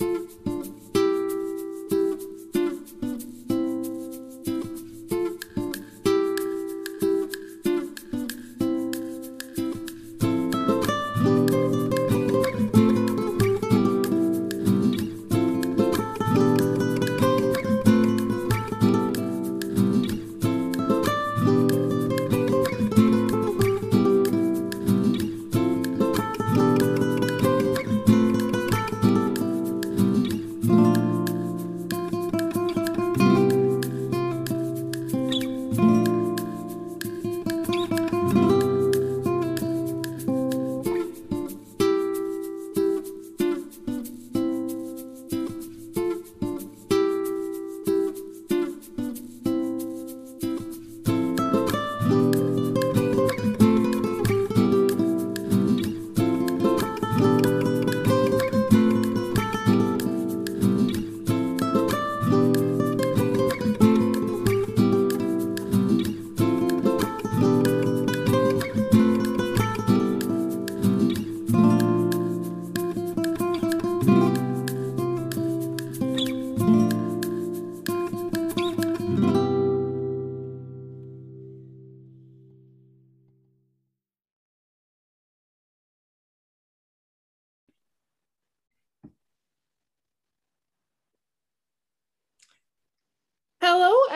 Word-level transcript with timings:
Hello, 0.00 0.49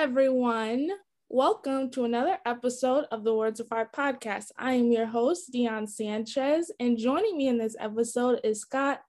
everyone. 0.04 0.90
Welcome 1.30 1.90
to 1.92 2.04
another 2.04 2.36
episode 2.44 3.06
of 3.10 3.24
the 3.24 3.32
Words 3.32 3.58
of 3.58 3.70
Heart 3.70 3.94
podcast. 3.94 4.50
I 4.58 4.74
am 4.74 4.92
your 4.92 5.06
host, 5.06 5.50
Dion 5.50 5.86
Sanchez, 5.86 6.70
and 6.78 6.98
joining 6.98 7.38
me 7.38 7.48
in 7.48 7.56
this 7.56 7.74
episode 7.80 8.38
is 8.44 8.60
Scott 8.60 9.00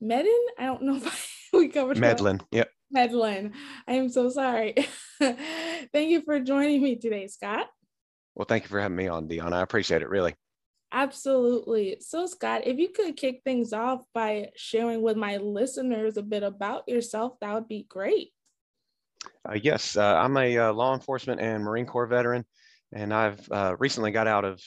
Medin. 0.00 0.38
I 0.56 0.66
don't 0.66 0.82
know 0.82 0.94
if 1.02 1.48
we 1.52 1.66
covered 1.66 1.98
Medlin. 1.98 2.40
Yep. 2.52 2.70
Medlin. 2.92 3.52
I 3.88 3.94
am 3.94 4.08
so 4.08 4.30
sorry. 4.30 4.76
thank 5.18 6.08
you 6.10 6.22
for 6.24 6.38
joining 6.38 6.84
me 6.84 6.94
today, 6.94 7.26
Scott. 7.26 7.66
Well, 8.36 8.46
thank 8.46 8.62
you 8.62 8.68
for 8.68 8.80
having 8.80 8.96
me 8.96 9.08
on, 9.08 9.26
Dion. 9.26 9.52
I 9.52 9.62
appreciate 9.62 10.02
it, 10.02 10.08
really. 10.08 10.36
Absolutely. 10.92 11.96
So, 11.98 12.26
Scott, 12.26 12.62
if 12.64 12.78
you 12.78 12.90
could 12.90 13.16
kick 13.16 13.40
things 13.44 13.72
off 13.72 14.02
by 14.14 14.50
sharing 14.54 15.02
with 15.02 15.16
my 15.16 15.38
listeners 15.38 16.16
a 16.16 16.22
bit 16.22 16.44
about 16.44 16.84
yourself, 16.86 17.32
that 17.40 17.52
would 17.54 17.66
be 17.66 17.86
great. 17.88 18.28
Uh, 19.48 19.54
yes, 19.54 19.96
uh, 19.96 20.16
I'm 20.16 20.36
a 20.36 20.58
uh, 20.58 20.72
law 20.72 20.94
enforcement 20.94 21.40
and 21.40 21.64
Marine 21.64 21.86
Corps 21.86 22.06
veteran, 22.06 22.44
and 22.92 23.12
I've 23.12 23.40
uh, 23.50 23.76
recently 23.78 24.10
got 24.10 24.26
out 24.26 24.44
of 24.44 24.62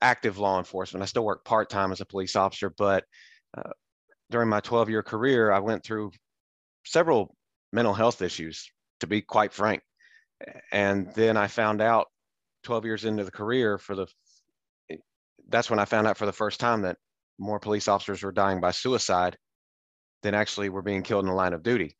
active 0.00 0.38
law 0.38 0.58
enforcement. 0.58 1.02
I 1.02 1.06
still 1.06 1.24
work 1.24 1.44
part 1.44 1.68
time 1.68 1.92
as 1.92 2.00
a 2.00 2.06
police 2.06 2.36
officer, 2.36 2.70
but 2.76 3.04
uh, 3.56 3.70
during 4.30 4.48
my 4.48 4.60
12 4.60 4.90
year 4.90 5.02
career, 5.02 5.52
I 5.52 5.58
went 5.58 5.84
through 5.84 6.12
several 6.84 7.34
mental 7.72 7.94
health 7.94 8.22
issues, 8.22 8.70
to 9.00 9.06
be 9.06 9.20
quite 9.20 9.52
frank. 9.52 9.82
And 10.72 11.12
then 11.14 11.36
I 11.36 11.48
found 11.48 11.80
out 11.80 12.06
12 12.64 12.84
years 12.84 13.04
into 13.04 13.24
the 13.24 13.30
career 13.30 13.78
for 13.78 13.94
the 13.94 14.06
that's 15.48 15.70
when 15.70 15.78
I 15.78 15.84
found 15.84 16.06
out 16.06 16.18
for 16.18 16.26
the 16.26 16.32
first 16.32 16.60
time 16.60 16.82
that 16.82 16.98
more 17.38 17.58
police 17.58 17.88
officers 17.88 18.22
were 18.22 18.32
dying 18.32 18.60
by 18.60 18.70
suicide 18.70 19.36
than 20.22 20.34
actually 20.34 20.68
were 20.68 20.82
being 20.82 21.02
killed 21.02 21.24
in 21.24 21.28
the 21.30 21.34
line 21.34 21.52
of 21.52 21.62
duty. 21.62 21.96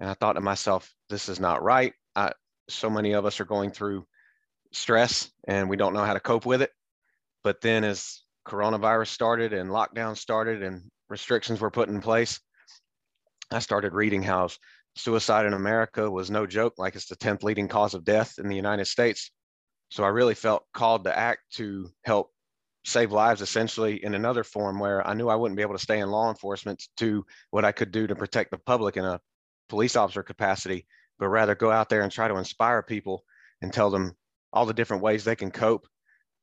And 0.00 0.08
I 0.08 0.14
thought 0.14 0.32
to 0.32 0.40
myself, 0.40 0.92
this 1.08 1.28
is 1.28 1.38
not 1.38 1.62
right. 1.62 1.92
I, 2.16 2.32
so 2.68 2.88
many 2.88 3.12
of 3.12 3.26
us 3.26 3.38
are 3.38 3.44
going 3.44 3.70
through 3.70 4.06
stress 4.72 5.30
and 5.46 5.68
we 5.68 5.76
don't 5.76 5.92
know 5.92 6.04
how 6.04 6.14
to 6.14 6.20
cope 6.20 6.46
with 6.46 6.62
it. 6.62 6.70
But 7.44 7.60
then 7.60 7.84
as 7.84 8.22
coronavirus 8.48 9.08
started 9.08 9.52
and 9.52 9.70
lockdown 9.70 10.16
started 10.16 10.62
and 10.62 10.82
restrictions 11.08 11.60
were 11.60 11.70
put 11.70 11.88
in 11.88 12.00
place, 12.00 12.40
I 13.50 13.58
started 13.58 13.92
reading 13.92 14.22
how 14.22 14.48
suicide 14.96 15.46
in 15.46 15.52
America 15.52 16.10
was 16.10 16.30
no 16.30 16.46
joke, 16.46 16.74
like 16.78 16.94
it's 16.94 17.08
the 17.08 17.16
10th 17.16 17.42
leading 17.42 17.68
cause 17.68 17.94
of 17.94 18.04
death 18.04 18.34
in 18.38 18.48
the 18.48 18.56
United 18.56 18.86
States. 18.86 19.30
So 19.90 20.04
I 20.04 20.08
really 20.08 20.34
felt 20.34 20.64
called 20.72 21.04
to 21.04 21.16
act 21.16 21.40
to 21.54 21.90
help 22.04 22.30
save 22.86 23.12
lives 23.12 23.42
essentially 23.42 24.02
in 24.02 24.14
another 24.14 24.44
form 24.44 24.78
where 24.78 25.06
I 25.06 25.14
knew 25.14 25.28
I 25.28 25.34
wouldn't 25.34 25.56
be 25.56 25.62
able 25.62 25.74
to 25.74 25.82
stay 25.82 25.98
in 25.98 26.10
law 26.10 26.30
enforcement 26.30 26.82
to 26.98 27.26
what 27.50 27.64
I 27.64 27.72
could 27.72 27.90
do 27.90 28.06
to 28.06 28.14
protect 28.14 28.50
the 28.50 28.58
public 28.58 28.96
in 28.96 29.04
a 29.04 29.20
police 29.70 29.96
officer 29.96 30.22
capacity, 30.22 30.86
but 31.18 31.28
rather 31.28 31.54
go 31.54 31.70
out 31.70 31.88
there 31.88 32.02
and 32.02 32.12
try 32.12 32.28
to 32.28 32.36
inspire 32.36 32.82
people 32.82 33.24
and 33.62 33.72
tell 33.72 33.88
them 33.88 34.12
all 34.52 34.66
the 34.66 34.74
different 34.74 35.02
ways 35.02 35.24
they 35.24 35.36
can 35.36 35.50
cope, 35.50 35.86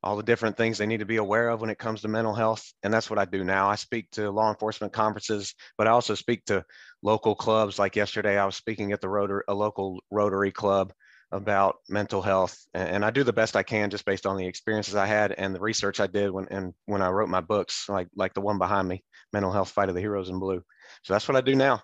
all 0.02 0.16
the 0.16 0.22
different 0.22 0.56
things 0.56 0.78
they 0.78 0.86
need 0.86 1.00
to 1.00 1.06
be 1.06 1.16
aware 1.16 1.50
of 1.50 1.60
when 1.60 1.70
it 1.70 1.78
comes 1.78 2.00
to 2.00 2.08
mental 2.08 2.34
health. 2.34 2.64
And 2.82 2.92
that's 2.92 3.10
what 3.10 3.18
I 3.18 3.24
do 3.24 3.44
now. 3.44 3.68
I 3.68 3.76
speak 3.76 4.10
to 4.12 4.30
law 4.30 4.48
enforcement 4.50 4.92
conferences, 4.92 5.54
but 5.76 5.86
I 5.86 5.90
also 5.90 6.14
speak 6.14 6.44
to 6.46 6.64
local 7.02 7.34
clubs. 7.34 7.78
Like 7.78 7.94
yesterday, 7.94 8.38
I 8.38 8.46
was 8.46 8.56
speaking 8.56 8.92
at 8.92 9.00
the 9.00 9.08
Rotary, 9.08 9.42
a 9.46 9.54
local 9.54 10.00
Rotary 10.10 10.50
club 10.50 10.92
about 11.30 11.76
mental 11.90 12.22
health 12.22 12.56
and 12.72 13.04
I 13.04 13.10
do 13.10 13.22
the 13.22 13.34
best 13.34 13.54
I 13.54 13.62
can 13.62 13.90
just 13.90 14.06
based 14.06 14.24
on 14.24 14.38
the 14.38 14.46
experiences 14.46 14.94
I 14.94 15.04
had 15.04 15.32
and 15.32 15.54
the 15.54 15.60
research 15.60 16.00
I 16.00 16.06
did 16.06 16.30
when 16.30 16.48
and 16.50 16.72
when 16.86 17.02
I 17.02 17.10
wrote 17.10 17.28
my 17.28 17.42
books 17.42 17.86
like 17.86 18.08
like 18.16 18.32
the 18.32 18.40
one 18.40 18.56
behind 18.56 18.88
me 18.88 19.04
mental 19.30 19.52
health 19.52 19.68
fight 19.68 19.90
of 19.90 19.94
the 19.94 20.00
heroes 20.00 20.30
in 20.30 20.38
blue 20.38 20.62
so 21.02 21.12
that's 21.12 21.28
what 21.28 21.36
I 21.36 21.42
do 21.42 21.54
now 21.54 21.82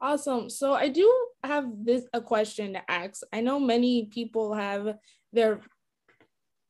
Awesome. 0.00 0.48
So 0.48 0.74
I 0.74 0.88
do 0.88 1.12
have 1.42 1.66
this 1.84 2.04
a 2.12 2.20
question 2.20 2.74
to 2.74 2.90
ask. 2.90 3.22
I 3.32 3.40
know 3.40 3.58
many 3.58 4.06
people 4.06 4.54
have 4.54 4.96
their 5.32 5.60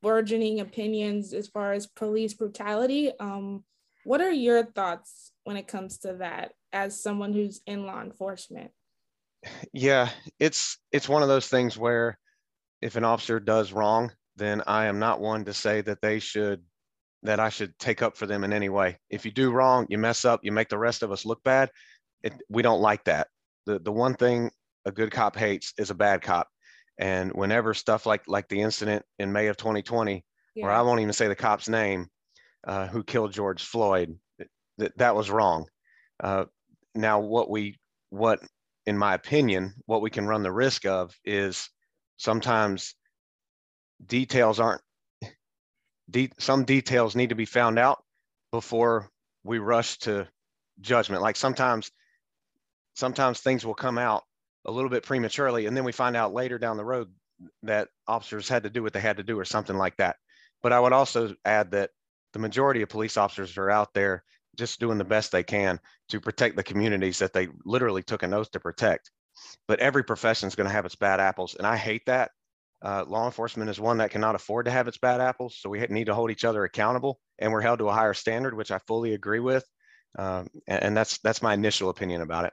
burgeoning 0.02 0.60
opinions 0.60 1.34
as 1.34 1.48
far 1.48 1.72
as 1.72 1.86
police 1.86 2.34
brutality. 2.34 3.12
Um, 3.20 3.64
what 4.04 4.20
are 4.20 4.30
your 4.30 4.64
thoughts 4.64 5.32
when 5.44 5.56
it 5.56 5.68
comes 5.68 5.98
to 5.98 6.14
that 6.20 6.52
as 6.72 7.02
someone 7.02 7.32
who's 7.32 7.60
in 7.66 7.86
law 7.86 8.00
enforcement? 8.00 8.70
Yeah, 9.72 10.08
it's 10.40 10.78
it's 10.90 11.08
one 11.08 11.22
of 11.22 11.28
those 11.28 11.48
things 11.48 11.76
where 11.76 12.18
if 12.80 12.96
an 12.96 13.04
officer 13.04 13.38
does 13.38 13.72
wrong, 13.72 14.12
then 14.36 14.62
I 14.66 14.86
am 14.86 14.98
not 14.98 15.20
one 15.20 15.44
to 15.44 15.54
say 15.54 15.80
that 15.82 16.00
they 16.00 16.18
should 16.18 16.62
that 17.22 17.40
I 17.40 17.48
should 17.48 17.76
take 17.78 18.02
up 18.02 18.16
for 18.16 18.26
them 18.26 18.44
in 18.44 18.52
any 18.52 18.68
way. 18.68 18.98
If 19.10 19.24
you 19.24 19.30
do 19.30 19.50
wrong, 19.50 19.86
you 19.88 19.98
mess 19.98 20.24
up, 20.24 20.40
you 20.42 20.52
make 20.52 20.68
the 20.68 20.78
rest 20.78 21.02
of 21.02 21.10
us 21.10 21.26
look 21.26 21.42
bad, 21.42 21.70
it, 22.22 22.32
we 22.48 22.62
don't 22.62 22.80
like 22.80 23.04
that. 23.04 23.28
The 23.66 23.78
the 23.78 23.92
one 23.92 24.14
thing 24.14 24.50
a 24.84 24.92
good 24.92 25.10
cop 25.10 25.36
hates 25.36 25.72
is 25.78 25.90
a 25.90 25.94
bad 25.94 26.22
cop. 26.22 26.48
And 26.98 27.32
whenever 27.32 27.74
stuff 27.74 28.06
like 28.06 28.22
like 28.26 28.48
the 28.48 28.60
incident 28.60 29.04
in 29.18 29.32
May 29.32 29.46
of 29.48 29.56
2020, 29.56 30.24
yeah. 30.54 30.64
where 30.64 30.72
I 30.72 30.82
won't 30.82 31.00
even 31.00 31.12
say 31.12 31.28
the 31.28 31.34
cop's 31.36 31.68
name, 31.68 32.08
uh, 32.66 32.88
who 32.88 33.04
killed 33.04 33.32
George 33.32 33.62
Floyd, 33.62 34.18
that 34.78 34.96
that 34.98 35.14
was 35.14 35.30
wrong. 35.30 35.66
Uh, 36.20 36.46
now, 36.94 37.20
what 37.20 37.50
we 37.50 37.78
what 38.10 38.40
in 38.86 38.96
my 38.96 39.14
opinion, 39.14 39.74
what 39.84 40.00
we 40.00 40.10
can 40.10 40.26
run 40.26 40.42
the 40.42 40.50
risk 40.50 40.86
of 40.86 41.14
is 41.24 41.68
sometimes 42.16 42.94
details 44.06 44.58
aren't 44.58 44.80
de- 46.10 46.32
some 46.38 46.64
details 46.64 47.14
need 47.14 47.28
to 47.28 47.34
be 47.34 47.44
found 47.44 47.78
out 47.78 48.02
before 48.50 49.10
we 49.44 49.58
rush 49.58 49.98
to 49.98 50.26
judgment. 50.80 51.22
Like 51.22 51.36
sometimes, 51.36 51.90
sometimes 52.98 53.38
things 53.38 53.64
will 53.64 53.74
come 53.74 53.96
out 53.96 54.24
a 54.66 54.72
little 54.72 54.90
bit 54.90 55.04
prematurely, 55.04 55.66
and 55.66 55.76
then 55.76 55.84
we 55.84 55.92
find 55.92 56.16
out 56.16 56.34
later 56.34 56.58
down 56.58 56.76
the 56.76 56.84
road 56.84 57.08
that 57.62 57.88
officers 58.08 58.48
had 58.48 58.64
to 58.64 58.70
do 58.70 58.82
what 58.82 58.92
they 58.92 59.00
had 59.00 59.18
to 59.18 59.22
do 59.22 59.38
or 59.38 59.44
something 59.44 59.76
like 59.76 59.96
that. 59.96 60.16
But 60.62 60.72
I 60.72 60.80
would 60.80 60.92
also 60.92 61.34
add 61.44 61.70
that 61.70 61.90
the 62.32 62.40
majority 62.40 62.82
of 62.82 62.88
police 62.88 63.16
officers 63.16 63.56
are 63.56 63.70
out 63.70 63.94
there 63.94 64.24
just 64.56 64.80
doing 64.80 64.98
the 64.98 65.04
best 65.04 65.30
they 65.30 65.44
can 65.44 65.78
to 66.08 66.20
protect 66.20 66.56
the 66.56 66.64
communities 66.64 67.20
that 67.20 67.32
they 67.32 67.48
literally 67.64 68.02
took 68.02 68.24
an 68.24 68.34
oath 68.34 68.50
to 68.50 68.60
protect. 68.60 69.12
But 69.68 69.78
every 69.78 70.02
profession 70.02 70.48
is 70.48 70.56
going 70.56 70.66
to 70.66 70.74
have 70.74 70.84
its 70.84 70.96
bad 70.96 71.20
apples, 71.20 71.54
and 71.54 71.66
I 71.66 71.76
hate 71.76 72.02
that. 72.06 72.32
Uh, 72.82 73.04
law 73.06 73.26
enforcement 73.26 73.70
is 73.70 73.80
one 73.80 73.98
that 73.98 74.10
cannot 74.10 74.34
afford 74.34 74.66
to 74.66 74.72
have 74.72 74.88
its 74.88 74.98
bad 74.98 75.20
apples, 75.20 75.56
so 75.60 75.70
we 75.70 75.80
need 75.88 76.06
to 76.06 76.14
hold 76.14 76.32
each 76.32 76.44
other 76.44 76.64
accountable, 76.64 77.20
and 77.38 77.52
we're 77.52 77.60
held 77.60 77.78
to 77.78 77.88
a 77.88 77.92
higher 77.92 78.14
standard, 78.14 78.54
which 78.54 78.72
I 78.72 78.78
fully 78.88 79.14
agree 79.14 79.40
with. 79.40 79.64
Um, 80.18 80.48
and, 80.66 80.82
and 80.82 80.96
that's 80.96 81.18
that's 81.18 81.42
my 81.42 81.54
initial 81.54 81.90
opinion 81.90 82.22
about 82.22 82.46
it. 82.46 82.52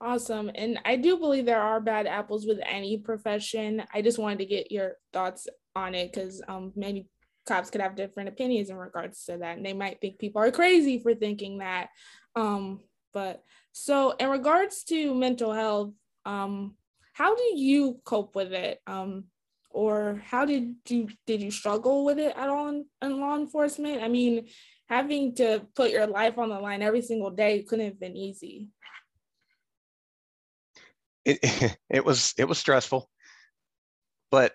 Awesome. 0.00 0.50
And 0.54 0.78
I 0.84 0.94
do 0.94 1.18
believe 1.18 1.44
there 1.44 1.60
are 1.60 1.80
bad 1.80 2.06
apples 2.06 2.46
with 2.46 2.60
any 2.64 2.98
profession. 2.98 3.82
I 3.92 4.00
just 4.00 4.18
wanted 4.18 4.38
to 4.38 4.46
get 4.46 4.70
your 4.70 4.92
thoughts 5.12 5.48
on 5.74 5.94
it 5.94 6.12
because 6.12 6.40
um, 6.46 6.72
maybe 6.76 7.08
cops 7.46 7.70
could 7.70 7.80
have 7.80 7.96
different 7.96 8.28
opinions 8.28 8.70
in 8.70 8.76
regards 8.76 9.24
to 9.24 9.38
that. 9.38 9.56
And 9.56 9.66
they 9.66 9.72
might 9.72 10.00
think 10.00 10.20
people 10.20 10.40
are 10.40 10.52
crazy 10.52 11.00
for 11.00 11.14
thinking 11.14 11.58
that. 11.58 11.88
Um, 12.36 12.80
but 13.12 13.42
so, 13.72 14.12
in 14.12 14.28
regards 14.28 14.84
to 14.84 15.14
mental 15.14 15.52
health, 15.52 15.92
um, 16.24 16.76
how 17.12 17.34
do 17.34 17.42
you 17.56 18.00
cope 18.04 18.36
with 18.36 18.52
it? 18.52 18.78
Um, 18.86 19.24
or 19.70 20.22
how 20.24 20.44
did 20.44 20.76
you 20.88 21.08
did 21.26 21.42
you 21.42 21.50
struggle 21.50 22.04
with 22.04 22.18
it 22.18 22.34
at 22.36 22.48
all 22.48 22.68
in, 22.68 22.84
in 23.02 23.20
law 23.20 23.36
enforcement? 23.36 24.02
I 24.02 24.08
mean, 24.08 24.46
having 24.88 25.34
to 25.36 25.66
put 25.74 25.90
your 25.90 26.06
life 26.06 26.38
on 26.38 26.50
the 26.50 26.60
line 26.60 26.82
every 26.82 27.02
single 27.02 27.30
day 27.30 27.64
couldn't 27.64 27.86
have 27.86 28.00
been 28.00 28.16
easy 28.16 28.68
it, 31.28 31.76
it 31.90 32.04
was 32.04 32.34
it 32.38 32.46
was 32.46 32.58
stressful. 32.58 33.08
But 34.30 34.52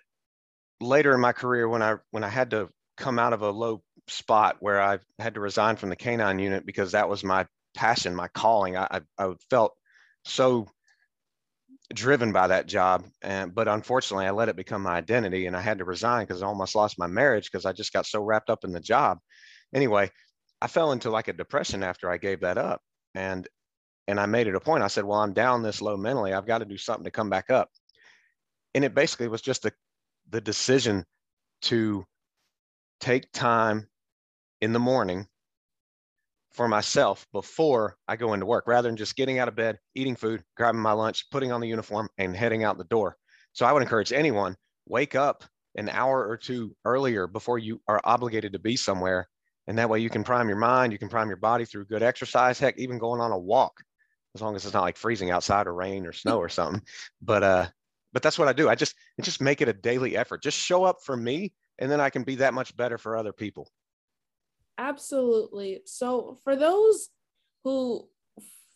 later 0.81 1.13
in 1.13 1.21
my 1.21 1.31
career 1.31 1.67
when 1.67 1.81
i 1.81 1.95
when 2.11 2.23
i 2.23 2.27
had 2.29 2.51
to 2.51 2.69
come 2.97 3.17
out 3.17 3.33
of 3.33 3.41
a 3.41 3.49
low 3.49 3.81
spot 4.07 4.57
where 4.59 4.81
i 4.81 4.99
had 5.17 5.35
to 5.35 5.39
resign 5.39 5.75
from 5.75 5.89
the 5.89 5.95
canine 5.95 6.39
unit 6.39 6.65
because 6.65 6.91
that 6.91 7.07
was 7.07 7.23
my 7.23 7.45
passion 7.73 8.13
my 8.13 8.27
calling 8.29 8.75
i 8.75 8.99
i, 9.17 9.33
felt 9.49 9.73
so 10.25 10.67
driven 11.93 12.31
by 12.31 12.47
that 12.47 12.65
job. 12.65 13.05
And 13.21 13.53
but 13.53 13.67
unfortunately 13.67 14.25
i 14.25 14.31
let 14.31 14.49
it 14.49 14.55
become 14.55 14.81
my 14.81 14.95
identity 14.95 15.45
and 15.45 15.55
i 15.55 15.61
had 15.61 15.77
to 15.77 15.85
resign 15.85 16.25
because 16.25 16.41
i 16.41 16.47
almost 16.47 16.75
lost 16.75 16.99
my 16.99 17.07
marriage 17.07 17.49
because 17.51 17.65
i 17.65 17.71
just 17.71 17.93
got 17.93 18.05
so 18.05 18.21
wrapped 18.21 18.49
up 18.49 18.63
in 18.63 18.71
the 18.71 18.79
job. 18.79 19.19
Anyway 19.73 20.09
i 20.61 20.67
fell 20.67 20.91
into 20.91 21.09
like 21.09 21.27
a 21.27 21.33
depression 21.33 21.83
after 21.83 22.09
i 22.09 22.17
gave 22.17 22.41
that 22.41 22.57
up. 22.57 22.81
And 23.15 23.47
and 24.07 24.19
I 24.19 24.25
made 24.25 24.47
it 24.47 24.55
a 24.55 24.59
point. 24.59 24.83
I 24.83 24.87
said, 24.87 25.05
well, 25.05 25.19
I'm 25.19 25.33
down 25.33 25.63
this 25.63 25.81
low 25.81 25.97
mentally. 25.97 26.33
I've 26.33 26.45
got 26.45 26.59
to 26.59 26.65
do 26.65 26.77
something 26.77 27.05
to 27.05 27.11
come 27.11 27.29
back 27.29 27.49
up. 27.49 27.69
And 28.75 28.83
it 28.83 28.93
basically 28.93 29.27
was 29.27 29.41
just 29.41 29.63
the, 29.63 29.73
the 30.29 30.41
decision 30.41 31.05
to 31.63 32.05
take 32.99 33.31
time 33.31 33.87
in 34.61 34.73
the 34.73 34.79
morning 34.79 35.27
for 36.51 36.67
myself 36.67 37.25
before 37.31 37.97
I 38.07 38.15
go 38.15 38.33
into 38.33 38.45
work 38.45 38.67
rather 38.67 38.87
than 38.87 38.97
just 38.97 39.15
getting 39.15 39.39
out 39.39 39.47
of 39.47 39.55
bed, 39.55 39.79
eating 39.95 40.15
food, 40.15 40.43
grabbing 40.55 40.81
my 40.81 40.91
lunch, 40.91 41.29
putting 41.31 41.51
on 41.51 41.61
the 41.61 41.67
uniform 41.67 42.09
and 42.17 42.35
heading 42.35 42.63
out 42.63 42.77
the 42.77 42.83
door. 42.85 43.17
So 43.53 43.65
I 43.65 43.71
would 43.71 43.81
encourage 43.81 44.11
anyone 44.11 44.55
wake 44.87 45.15
up 45.15 45.43
an 45.75 45.89
hour 45.89 46.27
or 46.27 46.37
two 46.37 46.75
earlier 46.85 47.25
before 47.25 47.57
you 47.57 47.81
are 47.87 48.01
obligated 48.03 48.53
to 48.53 48.59
be 48.59 48.75
somewhere. 48.75 49.27
And 49.65 49.77
that 49.77 49.89
way 49.89 49.99
you 49.99 50.09
can 50.09 50.23
prime 50.23 50.49
your 50.49 50.57
mind, 50.57 50.91
you 50.91 50.99
can 50.99 51.09
prime 51.09 51.29
your 51.29 51.37
body 51.37 51.65
through 51.65 51.85
good 51.85 52.03
exercise, 52.03 52.59
heck, 52.59 52.77
even 52.77 52.99
going 52.99 53.21
on 53.21 53.31
a 53.31 53.37
walk 53.37 53.81
as 54.35 54.41
long 54.41 54.55
as 54.55 54.65
it's 54.65 54.73
not 54.73 54.81
like 54.81 54.97
freezing 54.97 55.31
outside 55.31 55.67
or 55.67 55.73
rain 55.73 56.05
or 56.05 56.13
snow 56.13 56.37
or 56.37 56.49
something. 56.49 56.81
But 57.21 57.43
uh, 57.43 57.67
but 58.13 58.21
that's 58.21 58.37
what 58.37 58.47
I 58.47 58.53
do. 58.53 58.69
I 58.69 58.75
just 58.75 58.95
I 59.19 59.23
just 59.23 59.41
make 59.41 59.61
it 59.61 59.67
a 59.67 59.73
daily 59.73 60.15
effort. 60.15 60.43
Just 60.43 60.57
show 60.57 60.83
up 60.83 60.97
for 61.03 61.15
me, 61.15 61.53
and 61.79 61.91
then 61.91 61.99
I 61.99 62.09
can 62.09 62.23
be 62.23 62.35
that 62.35 62.53
much 62.53 62.75
better 62.75 62.97
for 62.97 63.17
other 63.17 63.33
people. 63.33 63.69
Absolutely. 64.77 65.81
So 65.85 66.37
for 66.43 66.55
those 66.55 67.09
who 67.63 68.07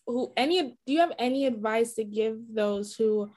who 0.05 0.31
any 0.37 0.61
do 0.85 0.93
you 0.93 0.99
have 0.99 1.13
any 1.19 1.45
advice 1.45 1.93
to 1.95 2.03
give 2.03 2.37
those 2.53 2.95
who 2.95 3.29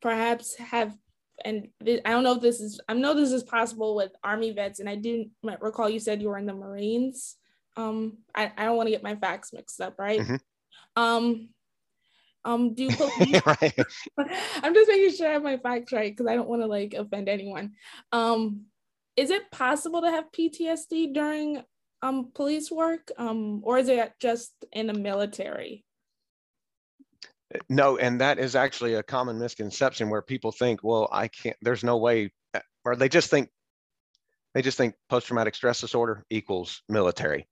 perhaps 0.00 0.56
have 0.56 0.96
and 1.44 1.68
I 1.82 2.10
don't 2.10 2.22
know 2.22 2.36
if 2.36 2.40
this 2.40 2.60
is 2.60 2.80
I 2.88 2.94
know 2.94 3.14
this 3.14 3.32
is 3.32 3.42
possible 3.42 3.96
with 3.96 4.12
army 4.22 4.52
vets 4.52 4.78
and 4.78 4.88
I 4.88 4.94
didn't 4.94 5.30
recall 5.60 5.88
you 5.88 5.98
said 5.98 6.22
you 6.22 6.28
were 6.28 6.38
in 6.38 6.46
the 6.46 6.54
Marines. 6.54 7.36
Um 7.76 8.18
I, 8.34 8.52
I 8.56 8.64
don't 8.66 8.76
want 8.76 8.86
to 8.88 8.92
get 8.92 9.02
my 9.02 9.16
facts 9.16 9.52
mixed 9.52 9.80
up, 9.80 9.98
right? 9.98 10.20
Mm-hmm. 10.20 11.02
Um 11.02 11.48
um 12.44 12.74
do 12.74 12.88
police 12.90 13.40
right. 13.46 13.74
i'm 14.62 14.74
just 14.74 14.88
making 14.88 15.14
sure 15.14 15.28
i 15.28 15.32
have 15.32 15.42
my 15.42 15.56
facts 15.56 15.92
right 15.92 16.12
because 16.12 16.30
i 16.30 16.34
don't 16.34 16.48
want 16.48 16.62
to 16.62 16.66
like 16.66 16.94
offend 16.94 17.28
anyone. 17.28 17.72
Um 18.10 18.66
is 19.14 19.30
it 19.30 19.50
possible 19.50 20.00
to 20.00 20.10
have 20.10 20.32
ptsd 20.36 21.12
during 21.12 21.62
um 22.02 22.30
police 22.34 22.70
work? 22.70 23.10
Um 23.18 23.60
or 23.64 23.78
is 23.78 23.88
it 23.88 24.12
just 24.20 24.52
in 24.72 24.86
the 24.86 24.94
military? 24.94 25.84
No 27.68 27.98
and 27.98 28.20
that 28.20 28.38
is 28.38 28.56
actually 28.56 28.94
a 28.94 29.02
common 29.02 29.38
misconception 29.38 30.08
where 30.08 30.22
people 30.22 30.52
think 30.52 30.80
well 30.82 31.08
i 31.12 31.28
can't 31.28 31.56
there's 31.60 31.84
no 31.84 31.98
way 31.98 32.32
or 32.84 32.96
they 32.96 33.08
just 33.08 33.30
think 33.30 33.50
they 34.54 34.62
just 34.62 34.76
think 34.76 34.94
post-traumatic 35.08 35.54
stress 35.54 35.80
disorder 35.80 36.24
equals 36.30 36.82
military. 36.88 37.48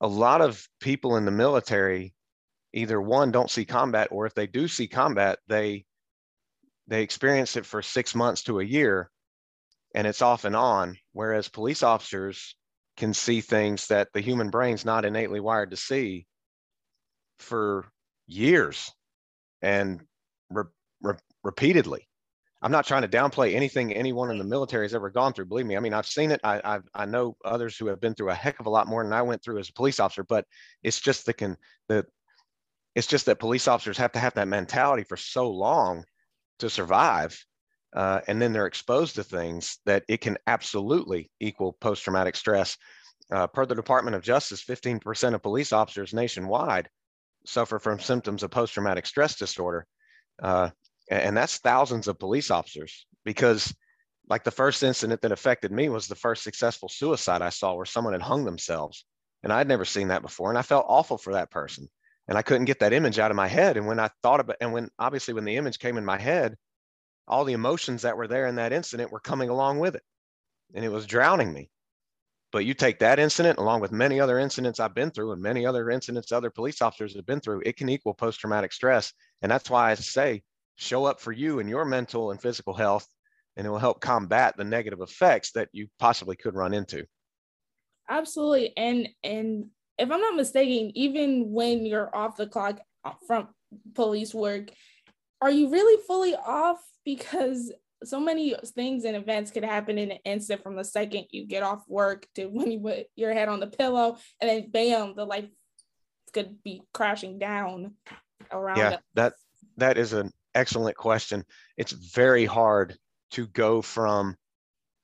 A 0.00 0.06
lot 0.06 0.40
of 0.40 0.66
people 0.80 1.16
in 1.16 1.26
the 1.26 1.30
military 1.30 2.14
either 2.72 3.00
one 3.00 3.30
don't 3.30 3.50
see 3.50 3.64
combat 3.64 4.08
or 4.10 4.26
if 4.26 4.34
they 4.34 4.46
do 4.46 4.68
see 4.68 4.86
combat 4.86 5.38
they 5.48 5.84
they 6.86 7.02
experience 7.02 7.56
it 7.56 7.64
for 7.64 7.82
six 7.82 8.14
months 8.14 8.42
to 8.42 8.60
a 8.60 8.64
year 8.64 9.10
and 9.94 10.06
it's 10.06 10.22
off 10.22 10.44
and 10.44 10.56
on. 10.56 10.96
Whereas 11.12 11.48
police 11.48 11.82
officers 11.82 12.56
can 12.96 13.14
see 13.14 13.40
things 13.40 13.86
that 13.88 14.08
the 14.12 14.20
human 14.20 14.50
brain's 14.50 14.84
not 14.84 15.04
innately 15.04 15.40
wired 15.40 15.70
to 15.70 15.76
see 15.76 16.26
for 17.38 17.90
years 18.26 18.90
and 19.62 20.00
re- 20.50 20.64
re- 21.00 21.14
repeatedly. 21.42 22.06
I'm 22.62 22.72
not 22.72 22.86
trying 22.86 23.02
to 23.02 23.08
downplay 23.08 23.54
anything 23.54 23.92
anyone 23.92 24.30
in 24.30 24.36
the 24.36 24.44
military 24.44 24.84
has 24.84 24.94
ever 24.94 25.08
gone 25.08 25.32
through. 25.32 25.46
Believe 25.46 25.64
me 25.64 25.78
i 25.78 25.80
mean 25.80 25.94
i've 25.94 26.06
seen 26.06 26.30
it. 26.30 26.40
I, 26.44 26.60
I've, 26.62 26.84
i 26.94 27.06
know 27.06 27.36
others 27.42 27.76
who 27.76 27.86
have 27.86 28.00
been 28.00 28.14
through 28.14 28.30
a 28.30 28.34
heck 28.34 28.60
of 28.60 28.66
a 28.66 28.70
lot 28.70 28.86
more 28.86 29.02
than 29.02 29.14
i 29.14 29.22
went 29.22 29.42
through 29.42 29.58
as 29.58 29.70
a 29.70 29.72
police 29.72 29.98
officer 29.98 30.24
but 30.24 30.44
it's 30.82 31.00
just 31.00 31.24
the 31.24 31.32
can 31.32 31.56
the 31.88 32.04
it's 32.94 33.06
just 33.06 33.26
that 33.26 33.38
police 33.38 33.68
officers 33.68 33.98
have 33.98 34.12
to 34.12 34.18
have 34.18 34.34
that 34.34 34.48
mentality 34.48 35.04
for 35.04 35.16
so 35.16 35.50
long 35.50 36.04
to 36.58 36.70
survive. 36.70 37.38
Uh, 37.94 38.20
and 38.28 38.40
then 38.40 38.52
they're 38.52 38.66
exposed 38.66 39.16
to 39.16 39.24
things 39.24 39.78
that 39.84 40.04
it 40.08 40.20
can 40.20 40.38
absolutely 40.46 41.30
equal 41.40 41.72
post 41.80 42.04
traumatic 42.04 42.36
stress. 42.36 42.76
Uh, 43.32 43.46
per 43.46 43.64
the 43.64 43.74
Department 43.74 44.16
of 44.16 44.22
Justice, 44.22 44.62
15% 44.64 45.34
of 45.34 45.42
police 45.42 45.72
officers 45.72 46.12
nationwide 46.12 46.88
suffer 47.46 47.78
from 47.78 48.00
symptoms 48.00 48.42
of 48.42 48.50
post 48.50 48.74
traumatic 48.74 49.06
stress 49.06 49.36
disorder. 49.36 49.86
Uh, 50.42 50.70
and 51.10 51.36
that's 51.36 51.58
thousands 51.58 52.08
of 52.08 52.18
police 52.18 52.50
officers 52.50 53.06
because, 53.24 53.74
like, 54.28 54.44
the 54.44 54.50
first 54.50 54.82
incident 54.82 55.20
that 55.22 55.32
affected 55.32 55.72
me 55.72 55.88
was 55.88 56.06
the 56.06 56.14
first 56.14 56.42
successful 56.42 56.88
suicide 56.88 57.42
I 57.42 57.50
saw 57.50 57.74
where 57.74 57.86
someone 57.86 58.14
had 58.14 58.22
hung 58.22 58.44
themselves. 58.44 59.04
And 59.42 59.52
I'd 59.52 59.68
never 59.68 59.84
seen 59.84 60.08
that 60.08 60.22
before. 60.22 60.50
And 60.50 60.58
I 60.58 60.62
felt 60.62 60.86
awful 60.88 61.18
for 61.18 61.32
that 61.32 61.50
person 61.50 61.88
and 62.30 62.38
I 62.38 62.42
couldn't 62.42 62.66
get 62.66 62.78
that 62.78 62.92
image 62.92 63.18
out 63.18 63.32
of 63.32 63.36
my 63.36 63.48
head. 63.48 63.76
And 63.76 63.88
when 63.88 63.98
I 63.98 64.08
thought 64.22 64.38
about, 64.38 64.56
and 64.60 64.72
when 64.72 64.88
obviously 65.00 65.34
when 65.34 65.44
the 65.44 65.56
image 65.56 65.80
came 65.80 65.98
in 65.98 66.04
my 66.04 66.18
head, 66.18 66.56
all 67.26 67.44
the 67.44 67.54
emotions 67.54 68.02
that 68.02 68.16
were 68.16 68.28
there 68.28 68.46
in 68.46 68.54
that 68.54 68.72
incident 68.72 69.10
were 69.10 69.18
coming 69.18 69.48
along 69.48 69.80
with 69.80 69.96
it, 69.96 70.02
and 70.72 70.84
it 70.84 70.92
was 70.92 71.06
drowning 71.06 71.52
me. 71.52 71.70
But 72.52 72.64
you 72.64 72.72
take 72.72 73.00
that 73.00 73.18
incident 73.18 73.58
along 73.58 73.80
with 73.80 73.90
many 73.90 74.20
other 74.20 74.38
incidents 74.38 74.78
I've 74.78 74.94
been 74.94 75.10
through 75.10 75.32
and 75.32 75.42
many 75.42 75.66
other 75.66 75.90
incidents 75.90 76.30
other 76.30 76.50
police 76.50 76.80
officers 76.80 77.16
have 77.16 77.26
been 77.26 77.40
through, 77.40 77.62
it 77.66 77.76
can 77.76 77.88
equal 77.88 78.14
post 78.14 78.38
traumatic 78.38 78.72
stress. 78.72 79.12
And 79.42 79.50
that's 79.50 79.68
why 79.68 79.90
I 79.90 79.94
say 79.94 80.42
show 80.76 81.06
up 81.06 81.20
for 81.20 81.32
you 81.32 81.58
and 81.58 81.68
your 81.68 81.84
mental 81.84 82.30
and 82.30 82.40
physical 82.40 82.74
health, 82.74 83.08
and 83.56 83.66
it 83.66 83.70
will 83.70 83.78
help 83.78 84.00
combat 84.00 84.56
the 84.56 84.64
negative 84.64 85.00
effects 85.00 85.50
that 85.52 85.68
you 85.72 85.88
possibly 85.98 86.36
could 86.36 86.54
run 86.54 86.74
into. 86.74 87.04
Absolutely. 88.08 88.76
And 88.76 89.08
and 89.24 89.66
if 90.00 90.10
I'm 90.10 90.20
not 90.20 90.36
mistaken, 90.36 90.92
even 90.94 91.50
when 91.52 91.84
you're 91.84 92.14
off 92.14 92.36
the 92.36 92.46
clock 92.46 92.80
from 93.26 93.48
police 93.94 94.34
work, 94.34 94.70
are 95.40 95.50
you 95.50 95.70
really 95.70 96.02
fully 96.06 96.34
off? 96.34 96.80
Because 97.04 97.72
so 98.04 98.18
many 98.18 98.54
things 98.74 99.04
and 99.04 99.16
events 99.16 99.50
could 99.50 99.64
happen 99.64 99.98
in 99.98 100.10
an 100.10 100.18
instant 100.24 100.62
from 100.62 100.76
the 100.76 100.84
second 100.84 101.26
you 101.30 101.46
get 101.46 101.62
off 101.62 101.82
work 101.86 102.26
to 102.34 102.46
when 102.46 102.70
you 102.70 102.80
put 102.80 103.06
your 103.14 103.32
head 103.32 103.48
on 103.48 103.60
the 103.60 103.66
pillow, 103.66 104.16
and 104.40 104.50
then 104.50 104.70
bam, 104.70 105.14
the 105.14 105.24
life 105.24 105.46
could 106.32 106.62
be 106.62 106.82
crashing 106.94 107.38
down 107.38 107.94
around. 108.50 108.76
You. 108.76 108.82
Yeah, 108.82 108.88
us. 108.90 109.00
that 109.14 109.34
that 109.76 109.98
is 109.98 110.12
an 110.12 110.32
excellent 110.54 110.96
question. 110.96 111.44
It's 111.76 111.92
very 111.92 112.46
hard 112.46 112.96
to 113.32 113.46
go 113.46 113.82
from 113.82 114.36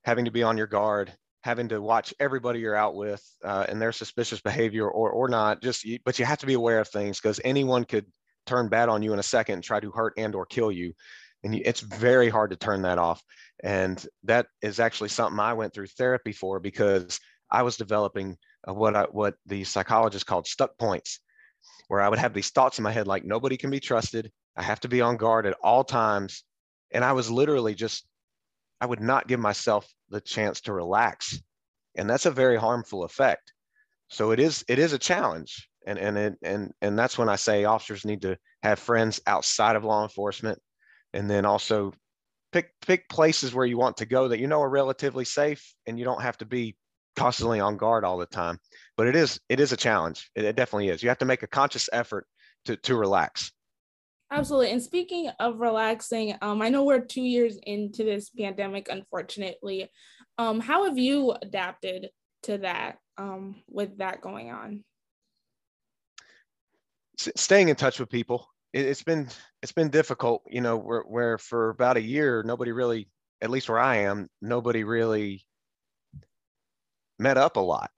having 0.04 0.24
to 0.24 0.30
be 0.30 0.42
on 0.42 0.56
your 0.56 0.66
guard 0.66 1.12
having 1.46 1.68
to 1.68 1.80
watch 1.80 2.12
everybody 2.18 2.58
you're 2.58 2.74
out 2.74 2.96
with 2.96 3.24
uh, 3.44 3.64
and 3.68 3.80
their 3.80 3.92
suspicious 3.92 4.40
behavior 4.40 4.90
or 4.90 5.10
or 5.10 5.28
not. 5.28 5.62
Just 5.62 5.86
but 6.04 6.18
you 6.18 6.24
have 6.24 6.40
to 6.40 6.46
be 6.46 6.54
aware 6.54 6.80
of 6.80 6.88
things 6.88 7.20
because 7.20 7.40
anyone 7.44 7.84
could 7.84 8.04
turn 8.46 8.68
bad 8.68 8.88
on 8.88 9.00
you 9.02 9.12
in 9.12 9.20
a 9.20 9.22
second 9.22 9.54
and 9.54 9.64
try 9.64 9.78
to 9.78 9.92
hurt 9.92 10.12
and 10.16 10.34
or 10.34 10.44
kill 10.44 10.72
you. 10.72 10.92
And 11.44 11.54
it's 11.54 11.80
very 11.80 12.28
hard 12.28 12.50
to 12.50 12.56
turn 12.56 12.82
that 12.82 12.98
off. 12.98 13.22
And 13.62 14.04
that 14.24 14.46
is 14.60 14.80
actually 14.80 15.08
something 15.10 15.38
i 15.38 15.52
went 15.52 15.72
through 15.72 15.86
therapy 15.86 16.32
for 16.32 16.58
because 16.58 17.20
i 17.50 17.62
was 17.62 17.76
developing 17.76 18.36
what 18.64 18.96
I, 18.96 19.04
what 19.04 19.36
the 19.46 19.62
psychologist 19.62 20.26
called 20.26 20.48
stuck 20.48 20.76
points 20.78 21.20
where 21.88 22.02
i 22.02 22.08
would 22.08 22.18
have 22.18 22.34
these 22.34 22.50
thoughts 22.50 22.78
in 22.78 22.82
my 22.82 22.92
head 22.92 23.06
like 23.06 23.24
nobody 23.24 23.56
can 23.56 23.70
be 23.70 23.80
trusted. 23.80 24.32
I 24.56 24.62
have 24.62 24.80
to 24.80 24.88
be 24.88 25.00
on 25.00 25.16
guard 25.16 25.46
at 25.46 25.56
all 25.62 25.84
times. 25.84 26.42
And 26.90 27.04
i 27.04 27.12
was 27.12 27.30
literally 27.30 27.74
just 27.74 28.04
i 28.80 28.86
would 28.86 29.00
not 29.00 29.28
give 29.28 29.40
myself 29.40 29.86
the 30.10 30.20
chance 30.20 30.60
to 30.60 30.72
relax 30.72 31.40
and 31.96 32.08
that's 32.08 32.26
a 32.26 32.30
very 32.30 32.56
harmful 32.56 33.04
effect 33.04 33.52
so 34.08 34.30
it 34.30 34.40
is 34.40 34.64
it 34.68 34.78
is 34.78 34.92
a 34.92 34.98
challenge 34.98 35.68
and 35.86 35.98
and 35.98 36.18
it, 36.18 36.38
and 36.42 36.72
and 36.82 36.98
that's 36.98 37.16
when 37.16 37.28
I 37.28 37.36
say 37.36 37.64
officers 37.64 38.04
need 38.04 38.22
to 38.22 38.36
have 38.62 38.78
friends 38.78 39.20
outside 39.26 39.76
of 39.76 39.84
law 39.84 40.02
enforcement, 40.02 40.58
and 41.14 41.30
then 41.30 41.46
also 41.46 41.92
pick 42.52 42.72
pick 42.84 43.08
places 43.08 43.54
where 43.54 43.66
you 43.66 43.78
want 43.78 43.98
to 43.98 44.06
go 44.06 44.28
that 44.28 44.40
you 44.40 44.48
know 44.48 44.60
are 44.62 44.68
relatively 44.68 45.24
safe, 45.24 45.74
and 45.86 45.98
you 45.98 46.04
don't 46.04 46.22
have 46.22 46.36
to 46.38 46.44
be 46.44 46.76
constantly 47.14 47.60
on 47.60 47.76
guard 47.76 48.04
all 48.04 48.18
the 48.18 48.26
time. 48.26 48.58
But 48.96 49.06
it 49.06 49.16
is 49.16 49.40
it 49.48 49.60
is 49.60 49.72
a 49.72 49.76
challenge. 49.76 50.30
It, 50.34 50.44
it 50.44 50.56
definitely 50.56 50.88
is. 50.88 51.02
You 51.02 51.08
have 51.08 51.18
to 51.18 51.24
make 51.24 51.44
a 51.44 51.48
conscious 51.48 51.88
effort 51.92 52.26
to 52.66 52.76
to 52.76 52.96
relax. 52.96 53.52
Absolutely. 54.30 54.72
And 54.72 54.82
speaking 54.82 55.30
of 55.38 55.60
relaxing, 55.60 56.34
um, 56.42 56.60
I 56.60 56.68
know 56.68 56.84
we're 56.84 57.00
two 57.00 57.22
years 57.22 57.58
into 57.62 58.02
this 58.02 58.30
pandemic, 58.30 58.88
unfortunately. 58.90 59.90
Um, 60.38 60.60
how 60.60 60.84
have 60.84 60.98
you 60.98 61.34
adapted 61.40 62.08
to 62.42 62.58
that 62.58 62.98
um, 63.16 63.62
with 63.68 63.98
that 63.98 64.20
going 64.20 64.50
on? 64.50 64.84
staying 67.18 67.68
in 67.68 67.76
touch 67.76 67.98
with 67.98 68.10
people. 68.10 68.48
It, 68.72 68.86
has 68.86 69.02
been 69.02 69.28
it's 69.62 69.72
been 69.72 69.88
difficult, 69.88 70.42
you 70.48 70.60
know, 70.60 70.76
where 70.76 71.02
where 71.02 71.38
for 71.38 71.70
about 71.70 71.96
a 71.96 72.02
year 72.02 72.42
nobody 72.42 72.72
really, 72.72 73.08
at 73.40 73.50
least 73.50 73.68
where 73.68 73.78
I 73.78 73.98
am, 73.98 74.28
nobody 74.42 74.84
really 74.84 75.44
met 77.18 77.38
up 77.38 77.56
a 77.56 77.60
lot. 77.60 77.90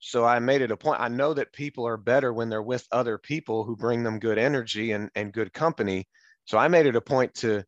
So 0.00 0.24
I 0.24 0.38
made 0.38 0.62
it 0.62 0.70
a 0.70 0.76
point. 0.76 1.00
I 1.00 1.08
know 1.08 1.34
that 1.34 1.52
people 1.52 1.86
are 1.86 1.96
better 1.96 2.32
when 2.32 2.48
they're 2.48 2.62
with 2.62 2.86
other 2.92 3.18
people 3.18 3.64
who 3.64 3.76
bring 3.76 4.02
them 4.02 4.18
good 4.18 4.38
energy 4.38 4.92
and, 4.92 5.10
and 5.14 5.32
good 5.32 5.52
company. 5.52 6.06
So 6.44 6.56
I 6.56 6.68
made 6.68 6.86
it 6.86 6.96
a 6.96 7.00
point 7.00 7.34
to 7.36 7.64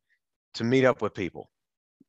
to 0.55 0.63
meet 0.63 0.85
up 0.85 1.01
with 1.01 1.13
people. 1.13 1.49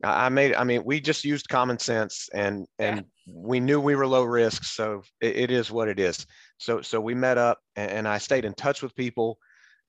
I 0.05 0.29
made 0.31 0.55
I 0.55 0.65
mean 0.65 0.83
we 0.85 1.01
just 1.01 1.25
used 1.25 1.49
common 1.49 1.79
sense 1.79 2.29
and 2.35 2.67
and 2.79 2.99
yeah. 2.99 3.03
we 3.27 3.61
knew 3.61 3.81
we 3.81 3.95
were 3.95 4.07
low 4.07 4.25
risk 4.25 4.65
so 4.65 5.03
it, 5.21 5.37
it 5.37 5.51
is 5.51 5.71
what 5.71 5.89
it 5.89 6.01
is 6.01 6.27
so 6.59 6.83
so 6.83 7.01
we 7.01 7.15
met 7.15 7.39
up 7.39 7.59
and, 7.77 7.91
and, 7.91 8.09
I 8.09 8.19
stayed 8.19 8.45
in 8.45 8.55
touch 8.55 8.83
with 8.83 8.97
people 8.97 9.39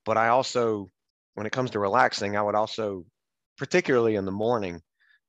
but 0.06 0.18
I 0.18 0.28
also 0.28 0.92
when 1.34 1.48
it 1.48 1.52
comes 1.52 1.72
to 1.72 1.80
relaxing 1.80 2.38
I 2.38 2.44
would 2.44 2.54
also 2.54 3.06
particularly 3.58 4.16
in 4.16 4.26
the 4.26 4.32
morning 4.32 4.82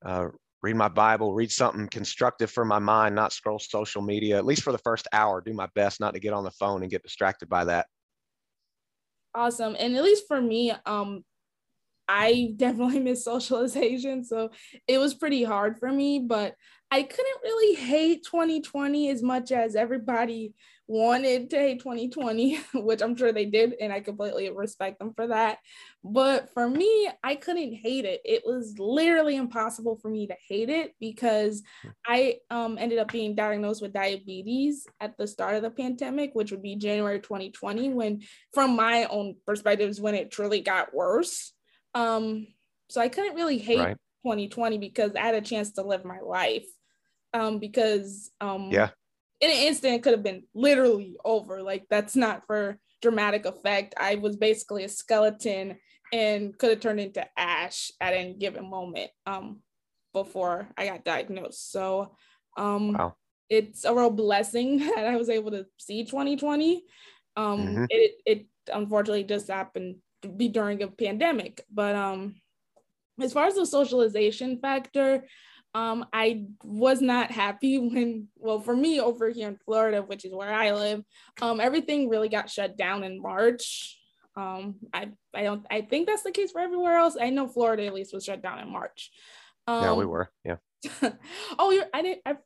uh, 0.04 0.28
read 0.64 0.76
my 0.76 0.88
Bible 0.88 1.34
read 1.34 1.52
something 1.52 1.86
constructive 1.88 2.50
for 2.50 2.64
my 2.64 2.78
mind 2.78 3.14
not 3.14 3.32
scroll 3.32 3.58
social 3.58 4.02
media 4.02 4.38
at 4.38 4.46
least 4.46 4.62
for 4.62 4.72
the 4.72 4.78
first 4.78 5.06
hour 5.12 5.40
do 5.40 5.52
my 5.52 5.68
best 5.74 6.00
not 6.00 6.14
to 6.14 6.20
get 6.20 6.32
on 6.32 6.42
the 6.42 6.50
phone 6.50 6.82
and 6.82 6.90
get 6.90 7.02
distracted 7.02 7.48
by 7.48 7.64
that 7.64 7.86
awesome 9.34 9.76
and 9.78 9.94
at 9.94 10.02
least 10.02 10.24
for 10.26 10.40
me 10.40 10.72
um 10.86 11.22
I 12.08 12.52
definitely 12.56 13.00
miss 13.00 13.24
socialization. 13.24 14.24
So 14.24 14.50
it 14.86 14.98
was 14.98 15.14
pretty 15.14 15.42
hard 15.42 15.78
for 15.78 15.90
me, 15.90 16.18
but 16.18 16.54
I 16.90 17.02
couldn't 17.02 17.42
really 17.42 17.76
hate 17.76 18.24
2020 18.24 19.10
as 19.10 19.22
much 19.22 19.52
as 19.52 19.74
everybody 19.74 20.54
wanted 20.86 21.50
to 21.50 21.56
hate 21.56 21.80
2020, 21.80 22.58
which 22.74 23.02
I'm 23.02 23.16
sure 23.16 23.32
they 23.32 23.46
did. 23.46 23.74
And 23.80 23.92
I 23.92 24.00
completely 24.00 24.50
respect 24.50 24.98
them 24.98 25.12
for 25.14 25.28
that. 25.28 25.58
But 26.02 26.52
for 26.52 26.68
me, 26.68 27.08
I 27.22 27.36
couldn't 27.36 27.74
hate 27.74 28.04
it. 28.04 28.20
It 28.24 28.42
was 28.44 28.74
literally 28.78 29.36
impossible 29.36 29.98
for 30.00 30.10
me 30.10 30.26
to 30.26 30.36
hate 30.48 30.68
it 30.68 30.94
because 31.00 31.62
I 32.06 32.36
um, 32.50 32.76
ended 32.78 32.98
up 32.98 33.10
being 33.10 33.34
diagnosed 33.34 33.82
with 33.82 33.92
diabetes 33.92 34.86
at 35.00 35.16
the 35.16 35.26
start 35.26 35.54
of 35.54 35.62
the 35.62 35.70
pandemic, 35.70 36.30
which 36.34 36.50
would 36.50 36.62
be 36.62 36.76
January 36.76 37.20
2020, 37.20 37.90
when, 37.90 38.22
from 38.52 38.76
my 38.76 39.04
own 39.04 39.36
perspectives, 39.46 40.00
when 40.00 40.14
it 40.14 40.30
truly 40.30 40.60
got 40.60 40.94
worse. 40.94 41.52
Um, 41.94 42.46
so 42.90 43.00
I 43.00 43.08
couldn't 43.08 43.36
really 43.36 43.58
hate 43.58 43.78
right. 43.78 43.96
2020 44.24 44.78
because 44.78 45.12
I 45.16 45.20
had 45.20 45.34
a 45.34 45.40
chance 45.40 45.72
to 45.72 45.82
live 45.82 46.04
my 46.04 46.20
life. 46.20 46.66
Um, 47.32 47.58
because 47.58 48.30
um, 48.40 48.68
yeah, 48.70 48.90
in 49.44 49.50
an 49.50 49.66
instant, 49.66 49.94
it 49.94 50.02
could 50.02 50.14
have 50.14 50.22
been 50.22 50.44
literally 50.54 51.16
over. 51.24 51.62
Like 51.62 51.84
that's 51.90 52.16
not 52.16 52.46
for 52.46 52.78
dramatic 53.02 53.44
effect. 53.44 53.94
I 53.98 54.14
was 54.14 54.36
basically 54.36 54.84
a 54.84 54.88
skeleton 54.88 55.76
and 56.12 56.56
could 56.56 56.70
have 56.70 56.80
turned 56.80 57.00
into 57.00 57.26
ash 57.36 57.90
at 58.00 58.14
any 58.14 58.34
given 58.34 58.68
moment 58.68 59.10
um, 59.26 59.60
before 60.14 60.68
I 60.78 60.86
got 60.86 61.04
diagnosed. 61.04 61.70
So 61.70 62.16
um, 62.56 62.94
wow. 62.94 63.14
it's 63.50 63.84
a 63.84 63.94
real 63.94 64.10
blessing 64.10 64.78
that 64.94 65.06
I 65.06 65.16
was 65.16 65.28
able 65.28 65.50
to 65.50 65.66
see 65.78 66.04
2020. 66.04 66.82
Um, 67.36 67.66
mm-hmm. 67.66 67.84
it, 67.90 68.12
it 68.24 68.46
unfortunately 68.72 69.24
just 69.24 69.48
happened 69.48 69.96
to 70.22 70.28
be 70.28 70.48
during 70.48 70.82
a 70.82 70.88
pandemic. 70.88 71.62
But 71.70 71.96
um, 71.96 72.36
as 73.20 73.34
far 73.34 73.46
as 73.46 73.56
the 73.56 73.66
socialization 73.66 74.58
factor, 74.60 75.24
um, 75.74 76.06
I 76.12 76.46
was 76.62 77.00
not 77.00 77.30
happy 77.30 77.78
when, 77.78 78.28
well, 78.36 78.60
for 78.60 78.76
me 78.76 79.00
over 79.00 79.28
here 79.30 79.48
in 79.48 79.58
Florida, 79.64 80.02
which 80.02 80.24
is 80.24 80.32
where 80.32 80.52
I 80.52 80.72
live, 80.72 81.02
um, 81.42 81.60
everything 81.60 82.08
really 82.08 82.28
got 82.28 82.48
shut 82.48 82.76
down 82.76 83.02
in 83.02 83.20
March. 83.20 83.98
Um, 84.36 84.76
I, 84.92 85.10
I 85.34 85.42
don't, 85.42 85.66
I 85.70 85.82
think 85.82 86.06
that's 86.06 86.22
the 86.22 86.30
case 86.30 86.52
for 86.52 86.60
everywhere 86.60 86.96
else. 86.96 87.16
I 87.20 87.30
know 87.30 87.48
Florida 87.48 87.86
at 87.86 87.94
least 87.94 88.14
was 88.14 88.24
shut 88.24 88.42
down 88.42 88.60
in 88.60 88.70
March. 88.70 89.10
Um, 89.66 89.82
yeah, 89.82 89.92
we 89.94 90.06
were. 90.06 90.30
Yeah. 90.44 90.56
oh, 91.58 91.70
you're, 91.70 91.86
I 91.92 92.02
didn't, 92.02 92.22
I, 92.26 92.36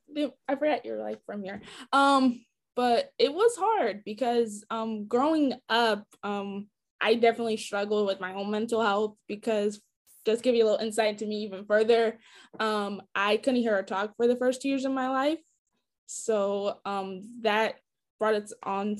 I 0.47 0.55
forgot 0.55 0.85
you're 0.85 1.01
like 1.01 1.23
from 1.25 1.43
here. 1.43 1.61
Um, 1.93 2.41
but 2.75 3.11
it 3.19 3.33
was 3.33 3.55
hard 3.57 4.03
because 4.05 4.63
um, 4.71 5.07
growing 5.07 5.53
up, 5.67 6.05
um, 6.23 6.67
I 7.01 7.15
definitely 7.15 7.57
struggled 7.57 8.07
with 8.07 8.19
my 8.19 8.33
own 8.33 8.49
mental 8.51 8.81
health 8.81 9.15
because 9.27 9.81
just 10.29 10.43
give 10.43 10.55
you 10.55 10.63
a 10.63 10.69
little 10.69 10.85
insight 10.85 11.17
to 11.19 11.25
me 11.25 11.43
even 11.43 11.65
further. 11.65 12.19
Um, 12.59 13.01
I 13.15 13.37
couldn't 13.37 13.61
hear 13.61 13.75
her 13.75 13.83
talk 13.83 14.15
for 14.17 14.27
the 14.27 14.35
first 14.35 14.61
two 14.61 14.69
years 14.69 14.85
of 14.85 14.91
my 14.91 15.09
life. 15.09 15.39
So 16.07 16.79
um, 16.85 17.21
that 17.41 17.75
brought 18.19 18.35
it 18.35 18.51
on. 18.63 18.97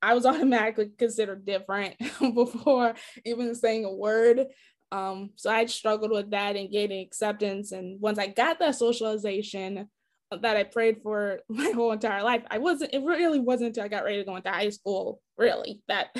I 0.00 0.14
was 0.14 0.26
automatically 0.26 0.90
considered 0.96 1.44
different 1.44 1.96
before 2.34 2.94
even 3.24 3.54
saying 3.54 3.84
a 3.84 3.92
word. 3.92 4.46
Um, 4.92 5.30
so 5.36 5.50
I 5.50 5.66
struggled 5.66 6.12
with 6.12 6.30
that 6.30 6.56
and 6.56 6.70
gaining 6.70 7.04
acceptance. 7.04 7.72
And 7.72 8.00
once 8.00 8.18
I 8.18 8.28
got 8.28 8.60
that 8.60 8.76
socialization, 8.76 9.88
that 10.30 10.56
I 10.56 10.64
prayed 10.64 11.02
for 11.02 11.40
my 11.48 11.70
whole 11.70 11.92
entire 11.92 12.22
life. 12.22 12.42
I 12.50 12.58
wasn't, 12.58 12.94
it 12.94 13.02
really 13.02 13.40
wasn't 13.40 13.68
until 13.68 13.84
I 13.84 13.88
got 13.88 14.04
ready 14.04 14.18
to 14.18 14.24
go 14.24 14.36
into 14.36 14.50
high 14.50 14.70
school, 14.70 15.20
really, 15.36 15.82
that 15.88 16.16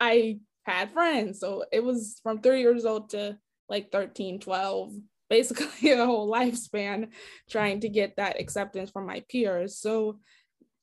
I 0.00 0.38
had 0.64 0.92
friends. 0.92 1.40
So 1.40 1.64
it 1.72 1.82
was 1.82 2.20
from 2.22 2.40
three 2.40 2.60
years 2.60 2.84
old 2.84 3.10
to 3.10 3.38
like 3.70 3.90
13, 3.90 4.40
12, 4.40 4.92
basically 5.28 5.90
a 5.92 6.04
whole 6.04 6.30
lifespan 6.30 7.08
trying 7.48 7.80
to 7.80 7.88
get 7.88 8.16
that 8.16 8.40
acceptance 8.40 8.90
from 8.90 9.06
my 9.06 9.24
peers. 9.30 9.78
So 9.78 10.18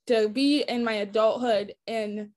to 0.07 0.29
be 0.29 0.61
in 0.61 0.83
my 0.83 0.93
adulthood 0.93 1.75
and 1.85 2.29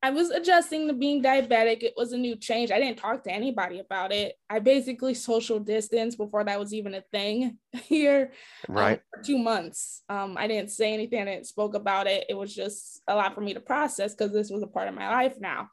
I 0.00 0.10
was 0.10 0.30
adjusting 0.30 0.86
to 0.86 0.94
being 0.94 1.22
diabetic. 1.22 1.82
It 1.82 1.94
was 1.96 2.12
a 2.12 2.18
new 2.18 2.36
change. 2.36 2.70
I 2.70 2.78
didn't 2.78 2.98
talk 2.98 3.24
to 3.24 3.32
anybody 3.32 3.80
about 3.80 4.12
it. 4.12 4.36
I 4.48 4.60
basically 4.60 5.14
social 5.14 5.58
distance 5.58 6.14
before 6.14 6.44
that 6.44 6.60
was 6.60 6.72
even 6.72 6.94
a 6.94 7.02
thing 7.10 7.58
here. 7.72 8.30
Um, 8.68 8.76
right. 8.76 8.98
Um, 8.98 9.00
for 9.12 9.24
two 9.24 9.38
months. 9.38 10.04
Um, 10.08 10.36
I 10.38 10.46
didn't 10.46 10.70
say 10.70 10.94
anything. 10.94 11.22
I 11.22 11.24
didn't 11.24 11.48
spoke 11.48 11.74
about 11.74 12.06
it. 12.06 12.26
It 12.28 12.34
was 12.34 12.54
just 12.54 13.02
a 13.08 13.16
lot 13.16 13.34
for 13.34 13.40
me 13.40 13.54
to 13.54 13.60
process 13.60 14.14
because 14.14 14.32
this 14.32 14.50
was 14.50 14.62
a 14.62 14.68
part 14.68 14.86
of 14.86 14.94
my 14.94 15.08
life 15.08 15.34
now. 15.40 15.68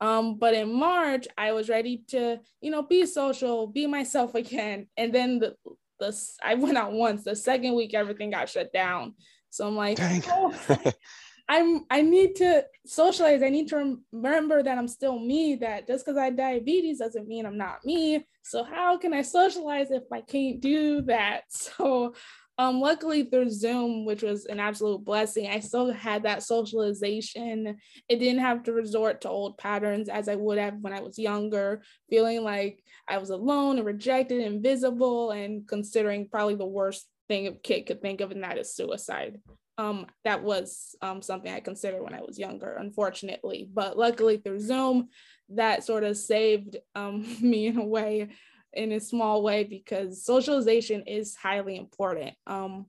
Um, 0.00 0.38
but 0.38 0.54
in 0.54 0.72
March, 0.72 1.28
I 1.36 1.52
was 1.52 1.68
ready 1.68 2.04
to, 2.08 2.40
you 2.60 2.70
know, 2.70 2.82
be 2.82 3.06
social, 3.06 3.66
be 3.66 3.86
myself 3.86 4.34
again. 4.34 4.86
And 4.96 5.14
then 5.14 5.38
the, 5.38 5.54
the 5.98 6.18
I 6.42 6.54
went 6.54 6.78
out 6.78 6.92
once. 6.92 7.24
The 7.24 7.36
second 7.36 7.74
week, 7.74 7.94
everything 7.94 8.30
got 8.30 8.48
shut 8.48 8.72
down. 8.72 9.14
So 9.50 9.66
I'm 9.66 9.76
like, 9.76 9.98
oh, 10.00 10.54
I'm 11.50 11.84
I 11.90 12.00
need 12.02 12.36
to 12.36 12.64
socialize. 12.86 13.42
I 13.42 13.48
need 13.48 13.68
to 13.68 13.98
remember 14.12 14.62
that 14.62 14.78
I'm 14.78 14.86
still 14.86 15.18
me. 15.18 15.56
That 15.56 15.88
just 15.88 16.06
because 16.06 16.16
I 16.16 16.26
have 16.26 16.36
diabetes 16.36 17.00
doesn't 17.00 17.26
mean 17.26 17.44
I'm 17.44 17.58
not 17.58 17.84
me. 17.84 18.24
So 18.42 18.62
how 18.62 18.96
can 18.96 19.12
I 19.12 19.22
socialize 19.22 19.90
if 19.90 20.04
I 20.12 20.20
can't 20.20 20.60
do 20.60 21.02
that? 21.02 21.42
So 21.50 22.14
um, 22.60 22.78
luckily 22.78 23.22
through 23.22 23.48
Zoom, 23.48 24.04
which 24.04 24.22
was 24.22 24.44
an 24.44 24.60
absolute 24.60 25.02
blessing, 25.02 25.48
I 25.48 25.60
still 25.60 25.90
had 25.90 26.24
that 26.24 26.42
socialization. 26.42 27.78
It 28.06 28.18
didn't 28.18 28.42
have 28.42 28.64
to 28.64 28.74
resort 28.74 29.22
to 29.22 29.30
old 29.30 29.56
patterns 29.56 30.10
as 30.10 30.28
I 30.28 30.34
would 30.34 30.58
have 30.58 30.74
when 30.82 30.92
I 30.92 31.00
was 31.00 31.18
younger, 31.18 31.80
feeling 32.10 32.44
like 32.44 32.84
I 33.08 33.16
was 33.16 33.30
alone 33.30 33.78
and 33.78 33.86
rejected, 33.86 34.42
invisible, 34.42 35.30
and 35.30 35.66
considering 35.66 36.28
probably 36.28 36.56
the 36.56 36.66
worst 36.66 37.08
thing 37.28 37.46
a 37.46 37.52
kid 37.52 37.86
could 37.86 38.02
think 38.02 38.20
of, 38.20 38.30
and 38.30 38.44
that 38.44 38.58
is 38.58 38.74
suicide. 38.74 39.40
Um, 39.78 40.04
that 40.24 40.42
was 40.42 40.94
um, 41.00 41.22
something 41.22 41.50
I 41.50 41.60
considered 41.60 42.02
when 42.02 42.12
I 42.12 42.20
was 42.20 42.38
younger, 42.38 42.74
unfortunately. 42.74 43.70
But 43.72 43.96
luckily, 43.96 44.36
through 44.36 44.60
Zoom, 44.60 45.08
that 45.48 45.82
sort 45.82 46.04
of 46.04 46.18
saved 46.18 46.76
um, 46.94 47.22
me 47.40 47.68
in 47.68 47.78
a 47.78 47.86
way, 47.86 48.28
in 48.72 48.92
a 48.92 49.00
small 49.00 49.42
way, 49.42 49.64
because 49.64 50.24
socialization 50.24 51.04
is 51.06 51.34
highly 51.36 51.76
important. 51.76 52.34
Um, 52.46 52.86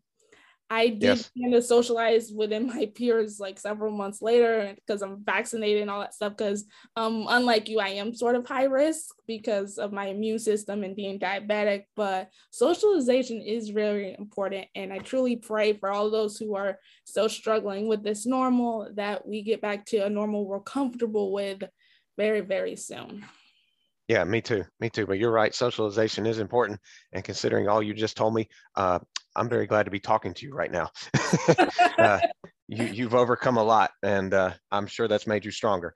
I 0.72 0.88
did 0.88 1.04
yes. 1.04 1.32
kind 1.38 1.54
of 1.54 1.66
socialize 1.66 2.32
within 2.32 2.68
my 2.76 2.90
peers 2.96 3.42
like 3.42 3.60
several 3.60 3.92
months 3.92 4.22
later 4.22 4.74
because 4.74 5.02
I'm 5.02 5.22
vaccinated 5.22 5.82
and 5.82 5.92
all 5.92 6.00
that 6.00 6.14
stuff. 6.14 6.38
Because 6.38 6.64
um, 6.96 7.26
unlike 7.28 7.68
you, 7.68 7.82
I 7.82 7.90
am 7.90 8.16
sort 8.16 8.38
of 8.38 8.48
high 8.48 8.64
risk 8.64 9.14
because 9.28 9.78
of 9.78 9.92
my 9.92 10.06
immune 10.06 10.40
system 10.40 10.86
and 10.86 10.96
being 10.96 11.20
diabetic. 11.20 11.84
But 11.98 12.30
socialization 12.52 13.42
is 13.42 13.70
very 13.70 14.16
important, 14.18 14.68
and 14.74 14.94
I 14.94 15.00
truly 15.00 15.36
pray 15.36 15.74
for 15.74 15.92
all 15.92 16.10
those 16.10 16.38
who 16.38 16.56
are 16.56 16.80
still 17.04 17.28
struggling 17.28 17.90
with 17.90 18.02
this 18.02 18.26
normal 18.26 18.88
that 18.96 19.28
we 19.28 19.42
get 19.42 19.60
back 19.60 19.86
to 19.88 20.06
a 20.06 20.10
normal 20.10 20.46
we're 20.48 20.62
comfortable 20.62 21.34
with 21.34 21.64
very 22.18 22.42
very 22.42 22.78
soon. 22.78 23.26
Yeah, 24.12 24.26
me 24.26 24.42
too. 24.42 24.66
Me 24.82 24.90
too. 24.90 25.08
But 25.08 25.20
you're 25.20 25.32
right. 25.32 25.56
Socialization 25.56 26.26
is 26.26 26.40
important. 26.40 26.82
And 27.14 27.24
considering 27.24 27.70
all 27.70 27.82
you 27.82 27.94
just 27.94 28.18
told 28.18 28.34
me, 28.34 28.50
uh, 28.76 29.00
I'm 29.38 29.48
very 29.48 29.66
glad 29.66 29.84
to 29.84 29.90
be 29.90 30.02
talking 30.02 30.34
to 30.34 30.46
you 30.46 30.54
right 30.54 30.70
now. 30.70 30.90
uh, 31.98 32.20
you, 32.68 32.88
you've 32.88 33.16
overcome 33.16 33.56
a 33.56 33.64
lot, 33.64 33.92
and 34.04 34.34
uh, 34.34 34.52
I'm 34.70 34.86
sure 34.86 35.08
that's 35.08 35.28
made 35.28 35.46
you 35.46 35.52
stronger. 35.52 35.94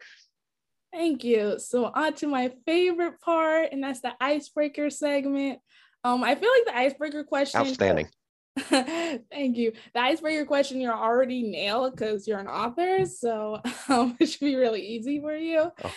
Thank 0.94 1.26
you. 1.26 1.60
So 1.60 1.92
on 1.94 2.14
to 2.14 2.28
my 2.28 2.54
favorite 2.66 3.20
part, 3.20 3.74
and 3.74 3.84
that's 3.84 4.00
the 4.00 4.14
icebreaker 4.22 4.90
segment. 4.90 5.60
Um, 6.06 6.24
I 6.24 6.36
feel 6.36 6.50
like 6.50 6.68
the 6.68 6.78
icebreaker 6.78 7.26
question. 7.26 7.60
Outstanding. 7.60 8.08
Thank 8.70 9.58
you. 9.58 9.74
The 9.94 10.00
icebreaker 10.00 10.46
question 10.46 10.80
you're 10.80 10.94
already 10.94 11.44
nailed 11.44 11.96
because 11.96 12.26
you're 12.26 12.40
an 12.40 12.48
author, 12.48 13.06
so 13.06 13.60
um, 13.90 14.16
it 14.20 14.28
should 14.28 14.40
be 14.40 14.56
really 14.56 14.82
easy 14.82 15.20
for 15.20 15.36
you. 15.36 15.72
Oh. 15.84 15.94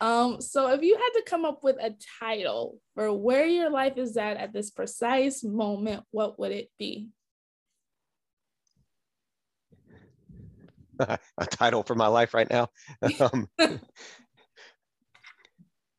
Um, 0.00 0.40
so 0.40 0.70
if 0.72 0.82
you 0.82 0.94
had 0.94 1.20
to 1.20 1.22
come 1.26 1.46
up 1.46 1.64
with 1.64 1.76
a 1.76 1.94
title 2.20 2.78
for 2.94 3.12
where 3.12 3.46
your 3.46 3.70
life 3.70 3.96
is 3.96 4.16
at 4.18 4.36
at 4.36 4.52
this 4.52 4.70
precise 4.70 5.42
moment, 5.42 6.04
what 6.10 6.38
would 6.38 6.52
it 6.52 6.68
be? 6.78 7.08
a 11.00 11.46
title 11.46 11.82
for 11.82 11.94
my 11.94 12.08
life 12.08 12.34
right 12.34 12.50
now. 12.50 12.68
Um, 13.20 13.48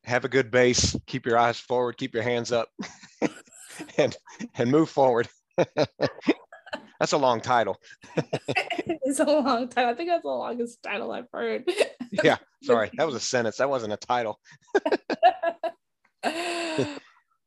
have 0.03 0.25
a 0.25 0.29
good 0.29 0.51
base. 0.51 0.95
Keep 1.07 1.25
your 1.25 1.39
eyes 1.39 1.59
forward. 1.59 1.97
Keep 1.97 2.13
your 2.13 2.23
hands 2.23 2.51
up, 2.51 2.69
and 3.97 4.15
and 4.55 4.69
move 4.69 4.89
forward. 4.89 5.27
that's 6.99 7.13
a 7.13 7.17
long 7.17 7.41
title. 7.41 7.77
it's 8.15 9.19
a 9.19 9.25
long 9.25 9.69
title. 9.69 9.91
I 9.91 9.93
think 9.93 10.09
that's 10.09 10.23
the 10.23 10.29
longest 10.29 10.81
title 10.83 11.11
I've 11.11 11.29
heard. 11.31 11.69
yeah, 12.23 12.37
sorry. 12.63 12.91
That 12.97 13.05
was 13.05 13.15
a 13.15 13.19
sentence. 13.19 13.57
That 13.57 13.69
wasn't 13.69 13.93
a 13.93 13.97
title. 13.97 14.39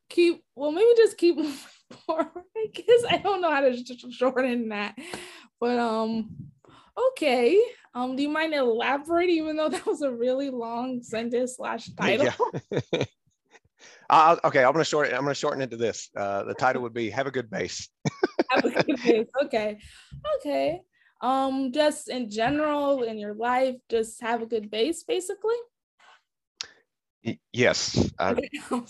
keep 0.09 0.43
well, 0.55 0.73
maybe 0.73 0.91
just 0.97 1.17
keep 1.17 1.37
moving 1.37 1.53
forward. 2.07 2.29
I 2.57 2.67
guess 2.73 3.05
I 3.09 3.19
don't 3.19 3.41
know 3.41 3.51
how 3.51 3.61
to 3.61 3.77
shorten 4.11 4.69
that. 4.71 4.97
But 5.61 5.79
um 5.79 6.31
okay. 7.11 7.59
Um, 7.95 8.15
do 8.15 8.23
you 8.23 8.29
mind 8.29 8.53
elaborating, 8.53 9.37
even 9.39 9.57
though 9.57 9.71
that 9.71 9.87
was 9.87 10.03
a 10.03 10.13
really 10.13 10.51
long 10.51 11.03
sentence 11.03 11.57
slash 11.57 11.89
title? 11.99 12.29
Yeah. 12.71 13.05
Uh, 14.09 14.37
okay, 14.45 14.65
I'm 14.65 14.73
gonna 14.73 14.85
shorten. 14.85 15.15
I'm 15.15 15.23
gonna 15.23 15.35
shorten 15.35 15.63
it 15.63 15.71
to 15.71 15.77
this. 15.77 16.11
Uh, 16.17 16.45
the 16.45 16.55
title 16.55 16.83
would 16.83 16.95
be 16.95 17.11
"Have 17.11 17.27
a 17.27 17.31
Good 17.31 17.51
Base." 17.51 17.89
Have 18.51 18.65
a 18.65 18.71
good 18.71 19.03
base. 19.03 19.27
Okay, 19.45 19.79
okay. 20.37 20.81
Um, 21.21 21.73
just 21.73 22.09
in 22.09 22.31
general 22.31 23.03
in 23.03 23.19
your 23.19 23.35
life, 23.35 23.75
just 23.89 24.21
have 24.21 24.41
a 24.41 24.47
good 24.47 24.71
base, 24.71 25.03
basically. 25.03 25.57
Yes. 27.53 28.13
Uh, 28.21 28.35
I'm 28.71 28.85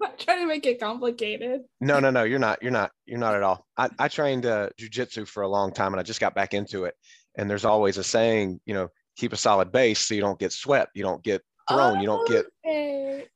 not 0.00 0.18
trying 0.18 0.40
to 0.40 0.46
make 0.46 0.66
it 0.66 0.80
complicated. 0.80 1.60
No, 1.80 2.00
no, 2.00 2.10
no. 2.10 2.24
You're 2.24 2.40
not. 2.40 2.60
You're 2.60 2.72
not. 2.72 2.90
You're 3.06 3.20
not 3.20 3.36
at 3.36 3.44
all. 3.44 3.64
I, 3.76 3.88
I 4.00 4.08
trained 4.08 4.46
uh, 4.46 4.70
jujitsu 4.80 5.28
for 5.28 5.44
a 5.44 5.48
long 5.48 5.72
time, 5.72 5.92
and 5.92 6.00
I 6.00 6.02
just 6.02 6.20
got 6.20 6.34
back 6.34 6.54
into 6.54 6.84
it. 6.84 6.94
And 7.36 7.48
there's 7.48 7.64
always 7.64 7.98
a 7.98 8.04
saying, 8.04 8.60
you 8.66 8.74
know, 8.74 8.88
keep 9.16 9.32
a 9.32 9.36
solid 9.36 9.70
base 9.70 10.00
so 10.00 10.14
you 10.14 10.20
don't 10.20 10.40
get 10.40 10.52
swept, 10.52 10.96
you 10.96 11.04
don't 11.04 11.22
get 11.22 11.42
thrown, 11.68 11.98
oh, 11.98 12.00
you 12.00 12.06
don't 12.06 12.26
get 12.26 12.46
okay 12.66 13.28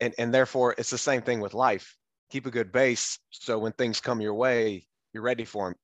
and 0.00 0.14
and 0.18 0.32
therefore 0.32 0.74
it's 0.78 0.90
the 0.90 0.98
same 0.98 1.22
thing 1.22 1.40
with 1.40 1.54
life. 1.54 1.96
Keep 2.30 2.46
a 2.46 2.50
good 2.50 2.72
base 2.72 3.18
so 3.30 3.58
when 3.58 3.72
things 3.72 4.00
come 4.00 4.20
your 4.20 4.34
way 4.34 4.86
you're 5.14 5.22
ready 5.22 5.46
for 5.46 5.68
them 5.68 5.74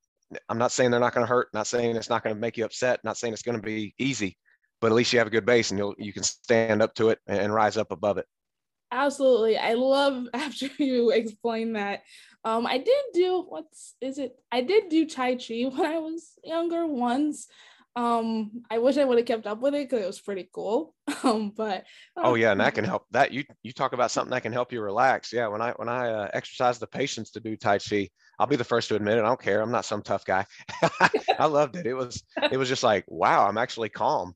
i'm 0.48 0.58
not 0.58 0.72
saying 0.72 0.90
they're 0.90 1.00
not 1.00 1.14
going 1.14 1.26
to 1.26 1.28
hurt 1.28 1.48
not 1.54 1.66
saying 1.66 1.96
it's 1.96 2.10
not 2.10 2.22
going 2.22 2.34
to 2.34 2.40
make 2.40 2.58
you 2.58 2.64
upset 2.64 3.00
not 3.02 3.16
saying 3.16 3.32
it's 3.32 3.42
going 3.42 3.56
to 3.56 3.62
be 3.62 3.94
easy 3.98 4.36
but 4.84 4.88
at 4.88 4.96
least 4.96 5.14
you 5.14 5.18
have 5.18 5.28
a 5.28 5.30
good 5.30 5.46
base 5.46 5.70
and 5.70 5.78
you'll 5.78 5.94
you 5.96 6.12
can 6.12 6.22
stand 6.22 6.82
up 6.82 6.94
to 6.94 7.08
it 7.08 7.18
and 7.26 7.54
rise 7.54 7.78
up 7.78 7.90
above 7.90 8.18
it. 8.18 8.26
Absolutely. 8.92 9.56
I 9.56 9.72
love 9.72 10.26
after 10.34 10.68
you 10.78 11.10
explain 11.10 11.72
that. 11.72 12.02
Um 12.44 12.66
i 12.66 12.76
did 12.76 13.04
do 13.14 13.46
what's 13.48 13.94
is 14.02 14.18
it? 14.18 14.36
I 14.52 14.60
did 14.60 14.90
do 14.90 15.06
tai 15.06 15.36
chi 15.36 15.62
when 15.62 15.86
i 15.86 15.98
was 15.98 16.32
younger 16.42 16.86
once 16.86 17.46
um 17.96 18.50
i 18.70 18.78
wish 18.78 18.98
i 18.98 19.04
would 19.04 19.18
have 19.18 19.26
kept 19.26 19.46
up 19.46 19.60
with 19.60 19.72
it 19.72 19.88
because 19.88 20.02
it 20.02 20.06
was 20.06 20.20
pretty 20.20 20.48
cool. 20.52 20.94
Um 21.24 21.52
but 21.56 21.84
oh 22.16 22.34
yeah 22.34 22.52
and 22.52 22.60
that 22.60 22.74
can 22.74 22.84
help. 22.84 23.06
That 23.12 23.32
you 23.32 23.44
you 23.62 23.72
talk 23.72 23.94
about 23.94 24.10
something 24.10 24.30
that 24.32 24.42
can 24.42 24.52
help 24.52 24.72
you 24.72 24.82
relax. 24.82 25.32
Yeah 25.32 25.46
when 25.48 25.62
i 25.62 25.70
when 25.72 25.88
i 25.88 26.10
uh, 26.10 26.28
exercise 26.34 26.78
the 26.78 26.86
patience 26.86 27.30
to 27.30 27.40
do 27.40 27.56
tai 27.56 27.78
chi 27.78 28.10
i'll 28.38 28.46
be 28.46 28.56
the 28.56 28.64
first 28.64 28.88
to 28.88 28.94
admit 28.96 29.16
it 29.16 29.20
i 29.20 29.28
don't 29.28 29.40
care 29.40 29.62
i'm 29.62 29.70
not 29.70 29.86
some 29.86 30.02
tough 30.02 30.24
guy. 30.24 30.44
I 31.38 31.46
loved 31.46 31.76
it. 31.76 31.86
It 31.86 31.94
was 31.94 32.22
it 32.50 32.58
was 32.58 32.68
just 32.68 32.82
like 32.82 33.04
wow 33.08 33.46
i'm 33.46 33.58
actually 33.58 33.88
calm. 33.88 34.34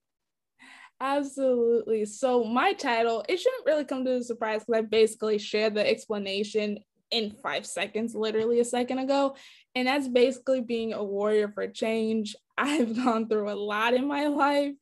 Absolutely. 1.01 2.07
So 2.07 2.45
my 2.45 2.73
title 2.73 3.25
it 3.29 3.39
shouldn't 3.39 3.67
really 3.67 3.85
come 3.85 4.05
to 4.05 4.17
a 4.17 4.23
surprise 4.23 4.65
because 4.65 4.79
i 4.79 4.83
basically 4.83 5.39
shared 5.39 5.75
the 5.75 5.87
explanation 5.87 6.79
in 7.11 7.31
five 7.43 7.67
seconds, 7.67 8.15
literally 8.15 8.61
a 8.61 8.65
second 8.65 8.99
ago. 8.99 9.37
And 9.79 9.87
that's 9.87 10.09
basically 10.09 10.61
being 10.61 10.93
a 10.93 11.05
warrior 11.05 11.49
for 11.49 11.69
change. 11.69 12.35
I've 12.59 12.97
gone 12.97 13.29
through 13.29 13.49
a 13.49 13.55
lot 13.55 13.95
in 13.95 14.09
my 14.09 14.27
life. 14.27 14.75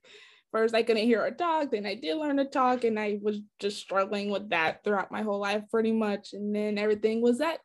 First, 0.53 0.75
I 0.75 0.83
couldn't 0.83 1.05
hear 1.05 1.23
or 1.23 1.33
talk, 1.33 1.71
then 1.71 1.85
I 1.85 1.97
did 1.97 2.17
learn 2.17 2.39
to 2.39 2.47
talk, 2.47 2.85
and 2.85 2.99
I 2.99 3.19
was 3.21 3.41
just 3.59 3.79
struggling 3.79 4.31
with 4.31 4.49
that 4.51 4.83
throughout 4.83 5.13
my 5.13 5.21
whole 5.21 5.39
life, 5.39 5.65
pretty 5.71 5.93
much. 5.93 6.33
And 6.33 6.55
then 6.55 6.79
everything 6.79 7.21
was 7.21 7.43
at 7.43 7.59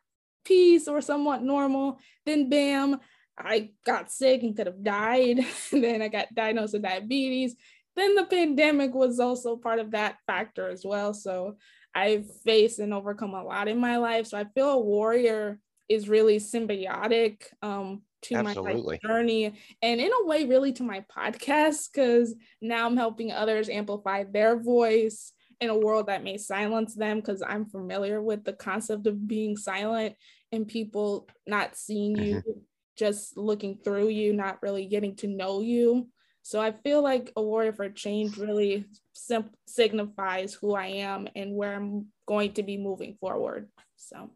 peace 0.44 0.88
or 0.88 1.00
somewhat 1.00 1.42
normal. 1.42 1.98
Then, 2.26 2.50
bam, 2.50 2.98
I 3.38 3.70
got 3.86 4.12
sick 4.12 4.42
and 4.42 4.54
could 4.54 4.66
have 4.66 4.82
died. 4.82 5.38
then 5.72 6.02
I 6.02 6.08
got 6.08 6.34
diagnosed 6.34 6.74
with 6.74 6.82
diabetes. 6.82 7.56
Then 7.96 8.14
the 8.14 8.24
pandemic 8.24 8.92
was 8.92 9.18
also 9.20 9.56
part 9.56 9.78
of 9.78 9.92
that 9.92 10.18
factor 10.26 10.68
as 10.68 10.84
well. 10.84 11.14
So 11.14 11.56
I've 11.94 12.26
faced 12.44 12.78
and 12.78 12.92
overcome 12.92 13.32
a 13.32 13.42
lot 13.42 13.68
in 13.68 13.78
my 13.78 13.96
life. 13.96 14.26
So 14.26 14.36
I 14.36 14.44
feel 14.54 14.70
a 14.70 14.80
warrior 14.80 15.60
is 15.88 16.08
really 16.08 16.38
symbiotic 16.38 17.44
um, 17.62 18.02
to 18.22 18.36
Absolutely. 18.36 18.98
my 19.02 19.08
journey 19.08 19.54
and 19.82 20.00
in 20.00 20.10
a 20.12 20.26
way 20.26 20.44
really 20.46 20.72
to 20.72 20.82
my 20.82 21.04
podcast 21.14 21.88
because 21.92 22.34
now 22.60 22.86
I'm 22.86 22.96
helping 22.96 23.32
others 23.32 23.68
amplify 23.68 24.24
their 24.24 24.58
voice 24.58 25.32
in 25.60 25.70
a 25.70 25.78
world 25.78 26.06
that 26.06 26.24
may 26.24 26.36
silence 26.36 26.94
them 26.94 27.18
because 27.18 27.42
I'm 27.42 27.66
familiar 27.66 28.20
with 28.20 28.44
the 28.44 28.52
concept 28.52 29.06
of 29.06 29.28
being 29.28 29.56
silent 29.56 30.16
and 30.50 30.66
people 30.66 31.28
not 31.46 31.76
seeing 31.76 32.16
you, 32.16 32.36
mm-hmm. 32.36 32.58
just 32.96 33.36
looking 33.36 33.78
through 33.82 34.08
you, 34.08 34.32
not 34.32 34.60
really 34.62 34.86
getting 34.86 35.14
to 35.16 35.28
know 35.28 35.60
you. 35.60 36.08
So 36.42 36.60
I 36.60 36.72
feel 36.72 37.00
like 37.00 37.32
a 37.36 37.42
warrior 37.42 37.72
for 37.72 37.88
change 37.88 38.36
really 38.36 38.86
sim- 39.12 39.50
signifies 39.66 40.52
who 40.52 40.74
I 40.74 40.86
am 40.86 41.28
and 41.36 41.54
where 41.54 41.74
I'm 41.74 42.06
going 42.26 42.54
to 42.54 42.64
be 42.64 42.76
moving 42.76 43.16
forward. 43.20 43.68
So 43.96 44.30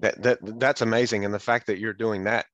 that, 0.00 0.22
that 0.22 0.60
that's 0.60 0.82
amazing. 0.82 1.24
And 1.24 1.32
the 1.32 1.38
fact 1.38 1.66
that 1.68 1.78
you're 1.78 1.92
doing 1.92 2.24
that, 2.24 2.46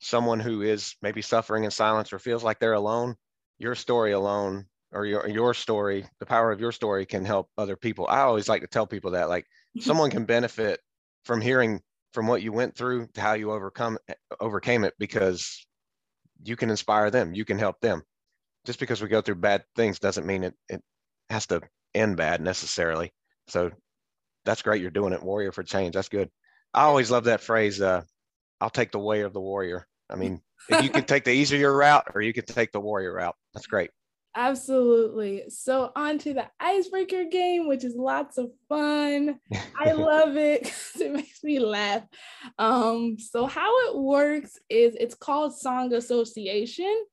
someone 0.00 0.40
who 0.40 0.62
is 0.62 0.96
maybe 1.02 1.22
suffering 1.22 1.64
in 1.64 1.70
silence 1.70 2.12
or 2.12 2.18
feels 2.18 2.44
like 2.44 2.58
they're 2.58 2.72
alone, 2.72 3.16
your 3.58 3.74
story 3.74 4.12
alone 4.12 4.66
or 4.92 5.06
your 5.06 5.28
your 5.28 5.54
story, 5.54 6.06
the 6.18 6.26
power 6.26 6.52
of 6.52 6.60
your 6.60 6.72
story 6.72 7.06
can 7.06 7.24
help 7.24 7.48
other 7.58 7.76
people. 7.76 8.06
I 8.08 8.20
always 8.20 8.48
like 8.48 8.62
to 8.62 8.68
tell 8.68 8.86
people 8.86 9.12
that 9.12 9.28
like 9.28 9.46
someone 9.80 10.10
can 10.10 10.24
benefit 10.24 10.80
from 11.24 11.40
hearing 11.40 11.80
from 12.12 12.26
what 12.26 12.42
you 12.42 12.52
went 12.52 12.76
through 12.76 13.08
to 13.14 13.20
how 13.20 13.34
you 13.34 13.52
overcome 13.52 13.98
overcame 14.40 14.84
it 14.84 14.94
because 14.98 15.66
you 16.44 16.56
can 16.56 16.70
inspire 16.70 17.10
them, 17.10 17.34
you 17.34 17.44
can 17.44 17.58
help 17.58 17.80
them. 17.80 18.02
Just 18.64 18.80
because 18.80 19.00
we 19.00 19.08
go 19.08 19.20
through 19.20 19.36
bad 19.36 19.64
things 19.76 19.98
doesn't 19.98 20.26
mean 20.26 20.44
it, 20.44 20.54
it 20.68 20.82
has 21.30 21.46
to 21.48 21.60
end 21.94 22.16
bad 22.16 22.40
necessarily. 22.40 23.12
So 23.48 23.70
that's 24.44 24.62
great. 24.62 24.80
You're 24.80 24.90
doing 24.90 25.12
it. 25.12 25.22
Warrior 25.22 25.52
for 25.52 25.62
change. 25.62 25.94
That's 25.94 26.08
good. 26.08 26.30
I 26.76 26.82
always 26.82 27.10
love 27.10 27.24
that 27.24 27.40
phrase. 27.40 27.80
Uh, 27.80 28.02
I'll 28.60 28.70
take 28.70 28.92
the 28.92 28.98
way 28.98 29.22
of 29.22 29.32
the 29.32 29.40
warrior. 29.40 29.86
I 30.10 30.16
mean, 30.16 30.42
if 30.68 30.84
you 30.84 30.90
can 30.90 31.04
take 31.04 31.24
the 31.24 31.32
easier 31.32 31.74
route 31.74 32.04
or 32.14 32.20
you 32.20 32.32
can 32.32 32.44
take 32.44 32.70
the 32.70 32.80
warrior 32.80 33.14
route, 33.14 33.34
that's 33.54 33.66
great. 33.66 33.90
Absolutely. 34.36 35.44
So 35.48 35.90
on 35.96 36.18
to 36.18 36.34
the 36.34 36.44
icebreaker 36.60 37.24
game, 37.24 37.66
which 37.66 37.82
is 37.82 37.96
lots 37.96 38.36
of 38.36 38.50
fun. 38.68 39.40
I 39.78 39.92
love 39.92 40.36
it. 40.36 40.70
it 41.00 41.12
makes 41.12 41.42
me 41.42 41.58
laugh. 41.58 42.02
Um, 42.58 43.18
so 43.18 43.46
how 43.46 43.88
it 43.88 43.96
works 43.96 44.58
is 44.68 44.94
it's 45.00 45.14
called 45.14 45.56
song 45.56 45.94
association. 45.94 47.06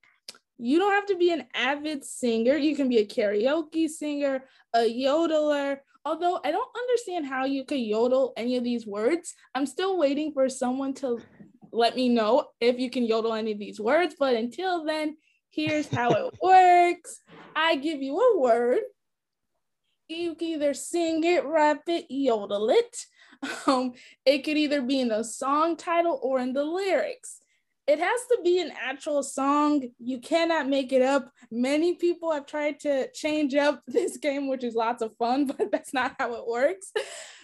You 0.58 0.80
don't 0.80 0.91
have 0.91 1.06
to 1.08 1.17
be 1.17 1.32
an 1.32 1.45
avid 1.56 2.04
singer. 2.04 2.58
You 2.58 2.76
can 2.76 2.89
be 2.89 2.97
a 2.97 3.06
karaoke 3.06 3.88
singer, 3.88 4.43
a 4.73 4.80
yodeler. 4.80 5.78
Although 6.05 6.39
I 6.43 6.51
don't 6.51 6.69
understand 6.75 7.25
how 7.25 7.45
you 7.45 7.63
could 7.65 7.79
yodel 7.79 8.33
any 8.35 8.57
of 8.57 8.63
these 8.63 8.85
words. 8.85 9.33
I'm 9.55 9.65
still 9.65 9.97
waiting 9.97 10.33
for 10.33 10.49
someone 10.49 10.93
to 10.95 11.19
let 11.71 11.95
me 11.95 12.09
know 12.09 12.49
if 12.59 12.77
you 12.77 12.89
can 12.89 13.05
yodel 13.05 13.33
any 13.33 13.53
of 13.53 13.59
these 13.59 13.79
words. 13.79 14.15
But 14.19 14.35
until 14.35 14.85
then, 14.85 15.15
Here's 15.53 15.87
how 15.87 16.09
it 16.09 16.33
works. 16.41 17.19
I 17.55 17.75
give 17.75 18.01
you 18.01 18.17
a 18.17 18.39
word. 18.39 18.79
You 20.09 20.33
can 20.33 20.47
either 20.47 20.73
sing 20.73 21.23
it, 21.23 21.45
rap 21.45 21.83
it, 21.87 22.07
yodel 22.09 22.69
it. 22.69 22.97
Um, 23.67 23.91
it 24.25 24.45
could 24.45 24.55
either 24.55 24.81
be 24.81 25.01
in 25.01 25.09
the 25.09 25.21
song 25.21 25.75
title 25.75 26.17
or 26.23 26.39
in 26.39 26.53
the 26.53 26.63
lyrics. 26.63 27.39
It 27.85 27.99
has 27.99 28.21
to 28.31 28.39
be 28.43 28.59
an 28.59 28.71
actual 28.81 29.23
song. 29.23 29.83
You 29.99 30.19
cannot 30.19 30.69
make 30.69 30.93
it 30.93 31.01
up. 31.01 31.29
Many 31.51 31.95
people 31.95 32.31
have 32.31 32.45
tried 32.45 32.79
to 32.81 33.11
change 33.13 33.55
up 33.55 33.81
this 33.87 34.17
game, 34.17 34.47
which 34.47 34.63
is 34.63 34.75
lots 34.75 35.01
of 35.01 35.15
fun, 35.17 35.45
but 35.57 35.71
that's 35.71 35.93
not 35.93 36.15
how 36.19 36.35
it 36.35 36.47
works. 36.47 36.91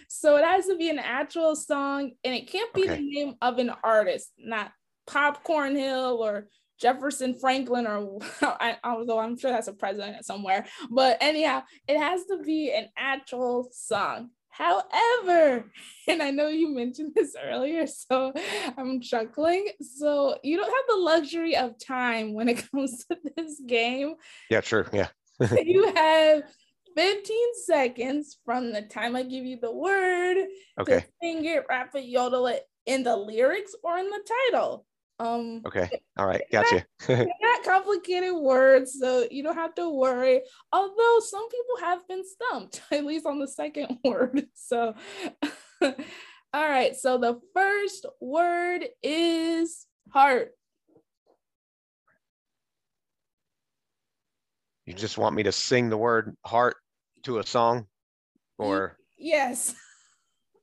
So 0.08 0.36
it 0.36 0.44
has 0.44 0.66
to 0.66 0.76
be 0.76 0.90
an 0.90 0.98
actual 0.98 1.54
song 1.54 2.12
and 2.24 2.34
it 2.34 2.50
can't 2.50 2.72
be 2.74 2.84
okay. 2.84 2.96
the 2.96 3.02
name 3.02 3.34
of 3.40 3.58
an 3.58 3.70
artist, 3.84 4.32
not 4.38 4.72
Popcorn 5.06 5.76
Hill 5.76 6.18
or 6.22 6.48
Jefferson 6.80 7.34
Franklin, 7.34 7.86
or 7.86 8.18
I, 8.42 8.78
although 8.82 9.18
I'm 9.18 9.38
sure 9.38 9.50
that's 9.50 9.68
a 9.68 9.72
president 9.72 10.24
somewhere. 10.24 10.66
But 10.90 11.18
anyhow, 11.20 11.62
it 11.86 11.98
has 11.98 12.24
to 12.24 12.38
be 12.38 12.72
an 12.72 12.88
actual 12.96 13.68
song. 13.72 14.30
However, 14.60 15.64
and 16.08 16.22
I 16.22 16.30
know 16.30 16.48
you 16.48 16.68
mentioned 16.68 17.12
this 17.14 17.34
earlier, 17.42 17.86
so 17.86 18.32
I'm 18.76 19.00
chuckling. 19.00 19.68
So 19.80 20.36
you 20.42 20.58
don't 20.58 20.66
have 20.66 20.84
the 20.88 21.02
luxury 21.02 21.56
of 21.56 21.78
time 21.78 22.34
when 22.34 22.48
it 22.48 22.68
comes 22.70 23.04
to 23.06 23.16
this 23.36 23.60
game. 23.66 24.16
Yeah, 24.50 24.60
sure. 24.60 24.86
Yeah. 24.92 25.08
you 25.62 25.92
have 25.94 26.42
15 26.94 27.36
seconds 27.64 28.38
from 28.44 28.72
the 28.72 28.82
time 28.82 29.16
I 29.16 29.22
give 29.22 29.46
you 29.46 29.58
the 29.60 29.72
word 29.72 30.36
okay. 30.78 31.00
to 31.00 31.06
sing 31.22 31.44
it, 31.46 31.64
rap 31.70 31.94
it, 31.94 32.04
yodel 32.04 32.46
it 32.48 32.64
in 32.84 33.02
the 33.02 33.16
lyrics 33.16 33.74
or 33.82 33.96
in 33.96 34.10
the 34.10 34.28
title. 34.50 34.84
Um, 35.20 35.60
okay. 35.66 35.90
All 36.16 36.26
right. 36.26 36.40
Gotcha. 36.50 36.86
not 37.08 37.62
complicated 37.62 38.34
words, 38.34 38.96
so 38.98 39.26
you 39.30 39.42
don't 39.42 39.54
have 39.54 39.74
to 39.74 39.90
worry. 39.90 40.40
Although 40.72 41.18
some 41.20 41.46
people 41.50 41.76
have 41.86 42.08
been 42.08 42.24
stumped, 42.26 42.80
at 42.90 43.04
least 43.04 43.26
on 43.26 43.38
the 43.38 43.46
second 43.46 43.98
word. 44.04 44.46
So, 44.54 44.94
all 45.82 45.92
right. 46.54 46.96
So 46.96 47.18
the 47.18 47.38
first 47.54 48.06
word 48.18 48.86
is 49.02 49.86
heart. 50.08 50.52
You 54.86 54.94
just 54.94 55.18
want 55.18 55.36
me 55.36 55.42
to 55.42 55.52
sing 55.52 55.90
the 55.90 55.98
word 55.98 56.34
heart 56.46 56.76
to 57.24 57.40
a 57.40 57.46
song 57.46 57.86
or? 58.58 58.96
Yes. 59.18 59.74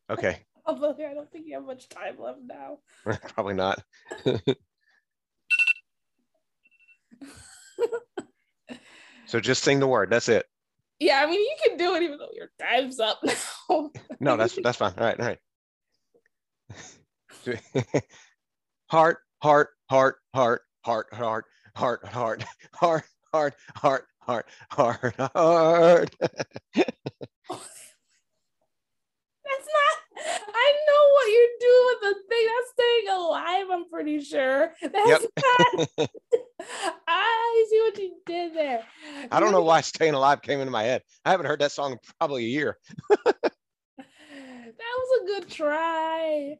Okay. 0.10 0.40
Although 0.68 0.96
I 1.00 1.14
don't 1.14 1.32
think 1.32 1.46
you 1.48 1.56
have 1.56 1.66
much 1.66 1.88
time 1.88 2.16
left 2.20 2.40
now. 2.46 2.80
Probably 3.34 3.54
not. 3.54 3.82
so 9.26 9.40
just 9.40 9.64
sing 9.64 9.80
the 9.80 9.88
word. 9.88 10.10
That's 10.10 10.28
it. 10.28 10.46
Yeah, 11.00 11.24
I 11.24 11.30
mean 11.30 11.40
you 11.40 11.56
can 11.64 11.78
do 11.78 11.96
it 11.96 12.04
even 12.04 12.18
though 12.18 12.32
your 12.34 12.50
time's 12.60 13.00
up 13.00 13.20
now. 13.24 13.92
no, 14.20 14.36
that's 14.36 14.58
that's 14.62 14.78
fine. 14.78 14.94
All 14.98 15.06
right, 15.06 15.20
all 15.20 15.26
right. 15.28 15.40
heart, 18.90 19.20
heart, 19.42 19.70
heart, 19.90 20.18
heart, 20.34 20.62
heart, 20.84 21.08
heart, 21.14 21.48
heart, 21.76 22.04
heart, 22.04 22.44
heart, 22.74 23.06
heart, 23.32 23.56
heart, 23.76 24.06
heart, 24.22 24.46
heart, 24.72 25.16
heart. 25.34 26.16
I 30.54 30.74
know 30.88 31.04
what 31.28 31.34
you're 31.34 31.60
doing 31.60 31.86
with 31.90 32.02
the 32.02 32.30
thing. 32.30 32.48
That's 32.48 32.72
staying 32.72 33.18
alive, 33.18 33.66
I'm 33.72 33.90
pretty 33.90 34.22
sure. 34.22 34.74
That's 34.82 35.10
yep. 35.10 35.22
not... 36.00 36.10
I 37.08 37.66
see 37.70 37.82
what 37.82 37.98
you 37.98 38.16
did 38.26 38.56
there. 38.56 38.84
I 39.32 39.40
don't 39.40 39.52
know 39.52 39.62
why 39.62 39.82
staying 39.82 40.14
alive 40.14 40.42
came 40.42 40.60
into 40.60 40.72
my 40.72 40.84
head. 40.84 41.04
I 41.24 41.32
haven't 41.32 41.46
heard 41.46 41.62
that 41.62 41.72
song 41.72 41.94
in 41.94 41.98
probably 42.20 42.46
a 42.46 42.50
year. 42.50 42.78
that 43.26 43.52
was 44.78 45.22
a 45.22 45.26
good 45.26 45.50
try. 45.50 46.58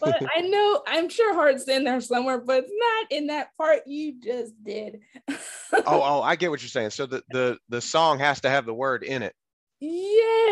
But 0.00 0.20
I 0.36 0.40
know 0.42 0.82
I'm 0.86 1.08
sure 1.08 1.34
Heart's 1.34 1.68
in 1.68 1.84
there 1.84 2.00
somewhere, 2.00 2.38
but 2.38 2.64
it's 2.64 2.72
not 2.74 3.12
in 3.12 3.28
that 3.28 3.56
part 3.56 3.86
you 3.86 4.20
just 4.20 4.52
did. 4.64 5.00
oh, 5.28 5.84
oh, 5.86 6.22
I 6.22 6.36
get 6.36 6.50
what 6.50 6.62
you're 6.62 6.68
saying. 6.68 6.90
So 6.90 7.06
the 7.06 7.22
the 7.30 7.58
the 7.68 7.80
song 7.80 8.18
has 8.18 8.40
to 8.42 8.50
have 8.50 8.66
the 8.66 8.74
word 8.74 9.04
in 9.04 9.22
it. 9.22 9.34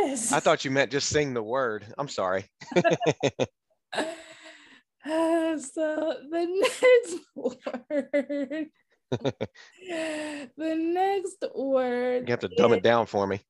Yes. 0.04 0.32
I 0.32 0.40
thought 0.40 0.64
you 0.64 0.70
meant 0.70 0.92
just 0.92 1.08
sing 1.08 1.32
the 1.32 1.42
word. 1.42 1.86
I'm 1.96 2.08
sorry. 2.08 2.44
uh, 2.76 2.82
so 5.58 6.14
the 6.30 6.46
next 6.60 7.16
word. 7.34 8.66
the 10.56 10.74
next 10.76 11.44
word. 11.54 12.28
You 12.28 12.32
have 12.32 12.40
to 12.40 12.48
dumb 12.48 12.72
is, 12.72 12.78
it 12.78 12.82
down 12.82 13.06
for 13.06 13.26
me. 13.26 13.40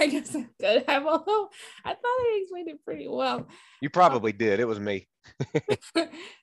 I 0.00 0.06
guess 0.08 0.34
I 0.34 0.48
could 0.60 0.84
have, 0.88 1.06
although 1.06 1.48
I 1.84 1.90
thought 1.90 2.04
I 2.04 2.40
explained 2.42 2.68
it 2.68 2.84
pretty 2.84 3.06
well. 3.06 3.46
You 3.80 3.90
probably 3.90 4.32
um, 4.32 4.38
did. 4.38 4.58
It 4.58 4.66
was 4.66 4.80
me. 4.80 5.06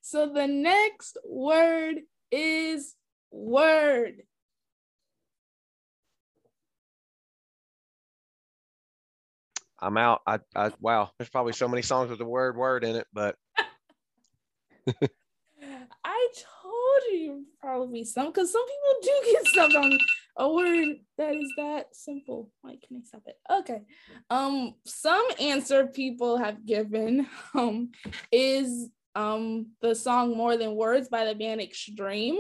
so 0.02 0.32
the 0.34 0.48
next 0.48 1.18
word 1.26 1.98
is 2.32 2.96
word. 3.32 4.22
I'm 9.80 9.98
out. 9.98 10.22
I, 10.26 10.40
I 10.56 10.72
wow, 10.80 11.12
there's 11.18 11.30
probably 11.30 11.54
so 11.54 11.68
many 11.68 11.82
songs 11.82 12.10
with 12.10 12.20
the 12.20 12.26
word 12.26 12.58
word 12.58 12.84
in 12.84 12.96
it, 12.96 13.08
but 13.14 13.36
I 16.04 16.28
told 16.34 17.04
you 17.12 17.46
probably 17.62 18.04
some 18.04 18.28
because 18.28 18.52
some 18.52 18.66
people 18.66 19.00
do 19.04 19.32
get 19.32 19.46
stuck 19.48 19.76
on 19.76 19.98
a 20.38 20.54
word 20.54 20.96
that 21.18 21.36
is 21.36 21.52
that 21.58 21.96
simple. 21.96 22.50
Why 22.62 22.78
can 22.88 22.98
I 22.98 23.02
stop 23.06 23.24
it? 23.26 23.38
Okay. 23.52 23.82
Um, 24.30 24.76
some 24.86 25.28
answer 25.40 25.88
people 25.88 26.38
have 26.38 26.66
given 26.66 27.28
um 27.54 27.92
is 28.32 28.90
um 29.16 29.72
the 29.82 29.96
song 29.96 30.36
More 30.36 30.58
Than 30.58 30.76
Words 30.76 31.10
by 31.10 31.26
the 31.26 31.36
band 31.36 31.62
Extreme. 31.62 32.40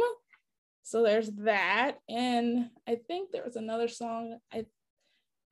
So 0.84 1.04
there's 1.04 1.30
that. 1.39 1.97
And 2.08 2.69
I 2.88 2.95
think 2.95 3.32
there 3.32 3.43
was 3.43 3.58
another 3.58 3.89
song. 3.89 4.38
I 4.54 4.65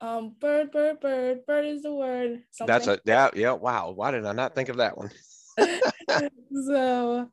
um 0.00 0.34
bird 0.38 0.70
bird 0.70 1.00
bird 1.00 1.46
bird 1.46 1.64
is 1.64 1.82
the 1.82 1.94
word 1.94 2.42
something. 2.50 2.72
that's 2.72 2.86
a 2.86 2.98
yeah 3.04 3.30
yeah 3.34 3.52
wow 3.52 3.92
why 3.94 4.10
did 4.10 4.26
i 4.26 4.32
not 4.32 4.54
think 4.54 4.68
of 4.68 4.76
that 4.76 4.96
one 4.96 5.10
so 6.66 7.28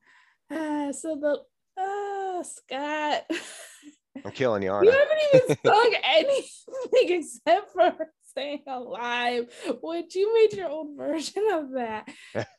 uh, 0.52 0.92
so 0.94 1.16
the 1.16 1.82
uh 1.82 2.44
scott 2.44 3.24
i'm 4.24 4.32
killing 4.32 4.64
you 4.64 4.72
aren't 4.72 4.86
you 4.86 4.92
I? 4.92 4.96
haven't 4.96 5.58
even 5.58 5.58
sung 5.66 5.94
anything 6.04 7.20
except 7.20 7.72
for 7.74 8.10
staying 8.30 8.64
alive 8.68 9.48
which 9.82 10.16
you 10.16 10.34
made 10.34 10.54
your 10.54 10.70
own 10.70 10.98
version 10.98 11.44
of 11.52 11.72
that 11.74 12.08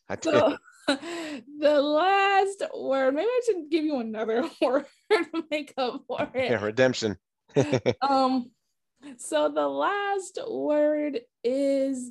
I 0.08 0.16
did. 0.16 0.24
So, 0.24 0.56
the 0.86 1.80
last 1.80 2.62
word 2.76 3.14
maybe 3.14 3.26
i 3.26 3.40
should 3.46 3.70
give 3.70 3.84
you 3.84 4.00
another 4.00 4.48
word 4.60 4.84
to 5.10 5.44
make 5.50 5.72
up 5.78 6.04
for 6.06 6.28
it 6.34 6.50
yeah 6.50 6.62
redemption 6.62 7.16
um 8.02 8.50
so 9.16 9.48
the 9.48 9.68
last 9.68 10.38
word 10.48 11.20
is 11.42 12.10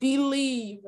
believe. 0.00 0.80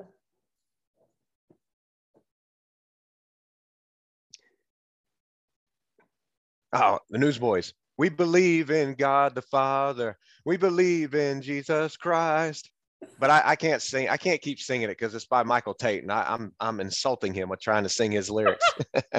Oh, 6.73 6.99
the 7.11 7.19
Newsboys. 7.19 7.75
We 7.99 8.09
believe 8.09 8.71
in 8.71 8.95
God 8.95 9.35
the 9.35 9.43
Father. 9.43 10.17
We 10.45 10.57
believe 10.57 11.15
in 11.15 11.43
Jesus 11.43 11.97
Christ. 11.97 12.71
But 13.19 13.31
I, 13.31 13.43
I 13.45 13.57
can't 13.57 13.83
sing. 13.83 14.09
I 14.09 14.17
can't 14.17 14.41
keep 14.41 14.59
singing 14.59 14.89
it 14.89 14.99
because 14.99 15.15
it's 15.15 15.27
by 15.27 15.43
Michael 15.43 15.75
Tait, 15.75 16.03
and 16.03 16.11
I, 16.11 16.25
I'm 16.29 16.53
I'm 16.59 16.81
insulting 16.81 17.35
him 17.35 17.51
with 17.51 17.61
trying 17.61 17.85
to 17.85 17.89
sing 17.89 18.11
his 18.11 18.31
lyrics. 18.31 18.65
well, 18.95 19.03
at 19.03 19.13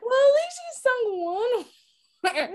least 0.00 0.58
you 0.58 0.72
sung 0.80 1.24
one 1.24 1.64
I 2.24 2.46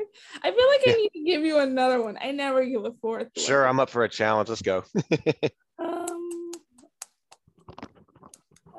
feel 0.44 0.68
like 0.68 0.82
I 0.88 0.94
need 0.96 1.10
to 1.14 1.24
give 1.26 1.42
you 1.44 1.60
another 1.60 2.02
one. 2.02 2.18
I 2.22 2.32
never 2.32 2.66
give 2.66 2.86
a 2.86 2.94
fourth. 3.02 3.28
Sure, 3.38 3.62
one. 3.62 3.70
I'm 3.70 3.80
up 3.80 3.90
for 3.90 4.04
a 4.04 4.10
challenge. 4.10 4.50
Let's 4.50 4.62
go. 4.62 4.84
um. 5.80 6.52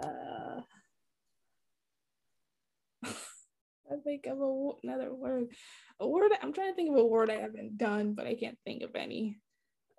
Uh, 0.02 0.60
I 3.90 3.96
think 4.04 4.26
of 4.26 4.40
a, 4.40 4.70
another 4.82 5.14
word. 5.14 5.48
a 6.00 6.08
word. 6.08 6.32
I'm 6.42 6.52
trying 6.52 6.72
to 6.72 6.74
think 6.76 6.90
of 6.90 6.96
a 6.96 7.04
word 7.04 7.30
I 7.30 7.36
haven't 7.36 7.76
done, 7.76 8.14
but 8.14 8.26
I 8.26 8.34
can't 8.34 8.58
think 8.64 8.82
of 8.82 8.94
any. 8.94 9.38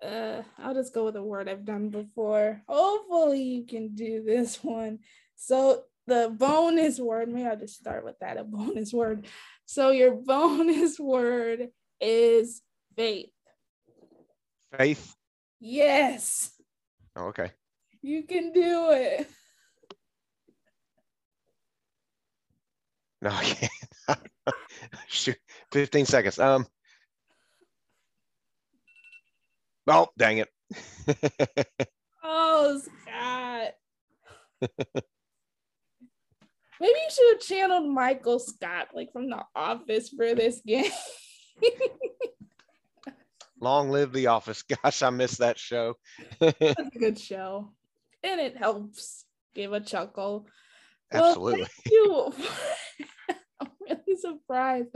Uh, 0.02 0.42
I'll 0.58 0.74
just 0.74 0.94
go 0.94 1.04
with 1.04 1.16
a 1.16 1.22
word 1.22 1.48
I've 1.48 1.64
done 1.64 1.90
before. 1.90 2.62
Hopefully, 2.66 3.42
you 3.42 3.66
can 3.66 3.94
do 3.94 4.24
this 4.24 4.62
one. 4.64 5.00
So 5.36 5.84
the 6.06 6.34
bonus 6.36 6.98
word. 6.98 7.28
Maybe 7.28 7.46
I'll 7.46 7.56
just 7.56 7.78
start 7.78 8.04
with 8.04 8.18
that. 8.20 8.36
A 8.36 8.44
bonus 8.44 8.92
word. 8.92 9.26
So 9.70 9.92
your 9.92 10.10
bonus 10.26 10.98
word 10.98 11.68
is 12.00 12.60
faith. 12.96 13.30
Faith. 14.76 15.14
Yes. 15.60 16.50
Oh, 17.14 17.26
okay. 17.26 17.52
You 18.02 18.24
can 18.24 18.52
do 18.52 18.90
it. 18.90 19.30
No, 23.22 23.30
I 23.32 23.44
can't. 23.44 24.20
Shoot, 25.06 25.36
15 25.70 26.04
seconds. 26.04 26.40
Um. 26.40 26.66
Oh, 29.86 30.08
dang 30.18 30.38
it. 30.38 30.48
oh, 32.24 32.80
Scott. 32.80 33.74
Maybe 36.80 36.94
you 36.98 37.08
should 37.10 37.34
have 37.34 37.40
channeled 37.42 37.88
Michael 37.88 38.38
Scott, 38.38 38.88
like 38.94 39.12
from 39.12 39.28
The 39.28 39.44
Office, 39.54 40.08
for 40.08 40.34
this 40.34 40.62
game. 40.66 40.90
Long 43.60 43.90
live 43.90 44.14
The 44.14 44.28
Office. 44.28 44.62
Gosh, 44.62 45.02
I 45.02 45.10
miss 45.10 45.36
that 45.36 45.58
show. 45.58 45.96
That's 46.40 46.58
a 46.60 46.84
good 46.98 47.18
show. 47.18 47.72
And 48.22 48.40
it 48.40 48.56
helps 48.56 49.26
give 49.54 49.74
a 49.74 49.80
chuckle. 49.80 50.46
Absolutely. 51.12 51.66
Well, 51.90 52.34
you. 52.38 52.46
I'm 53.60 53.68
really 53.82 54.16
surprised. 54.18 54.88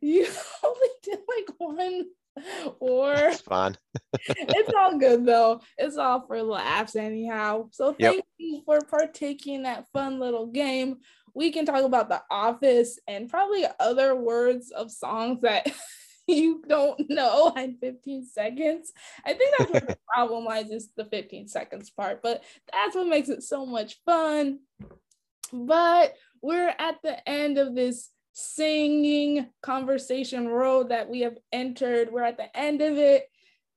You 0.00 0.26
only 0.64 0.88
did 1.04 1.18
like 1.28 1.54
one 1.58 2.06
or 2.80 3.14
it's 3.14 3.40
fine. 3.40 3.76
it's 4.14 4.72
all 4.76 4.98
good 4.98 5.26
though. 5.26 5.60
It's 5.78 5.96
all 5.96 6.26
for 6.26 6.42
laughs 6.42 6.96
anyhow. 6.96 7.68
So 7.72 7.92
thank 7.92 8.16
yep. 8.16 8.24
you 8.38 8.62
for 8.64 8.80
partaking 8.80 9.54
in 9.56 9.62
that 9.64 9.86
fun 9.92 10.18
little 10.18 10.46
game. 10.46 10.98
We 11.34 11.50
can 11.50 11.64
talk 11.64 11.84
about 11.84 12.08
the 12.08 12.22
office 12.30 12.98
and 13.08 13.28
probably 13.28 13.64
other 13.80 14.14
words 14.14 14.70
of 14.70 14.90
songs 14.90 15.40
that 15.42 15.70
you 16.26 16.62
don't 16.66 17.08
know 17.08 17.52
in 17.56 17.76
15 17.78 18.26
seconds. 18.26 18.92
I 19.24 19.34
think 19.34 19.54
that's 19.58 19.70
what 19.70 19.88
the 19.88 19.98
problem 20.12 20.44
lies 20.44 20.70
is 20.70 20.90
the 20.96 21.04
15 21.04 21.48
seconds 21.48 21.90
part, 21.90 22.22
but 22.22 22.42
that's 22.72 22.94
what 22.94 23.06
makes 23.06 23.28
it 23.28 23.42
so 23.42 23.66
much 23.66 23.98
fun. 24.04 24.60
But 25.52 26.14
we're 26.42 26.74
at 26.78 26.96
the 27.02 27.28
end 27.28 27.58
of 27.58 27.74
this 27.74 28.11
singing 28.32 29.48
conversation 29.62 30.48
road 30.48 30.88
that 30.90 31.08
we 31.08 31.20
have 31.20 31.36
entered. 31.52 32.12
We're 32.12 32.24
at 32.24 32.36
the 32.36 32.54
end 32.56 32.80
of 32.80 32.96
it. 32.96 33.24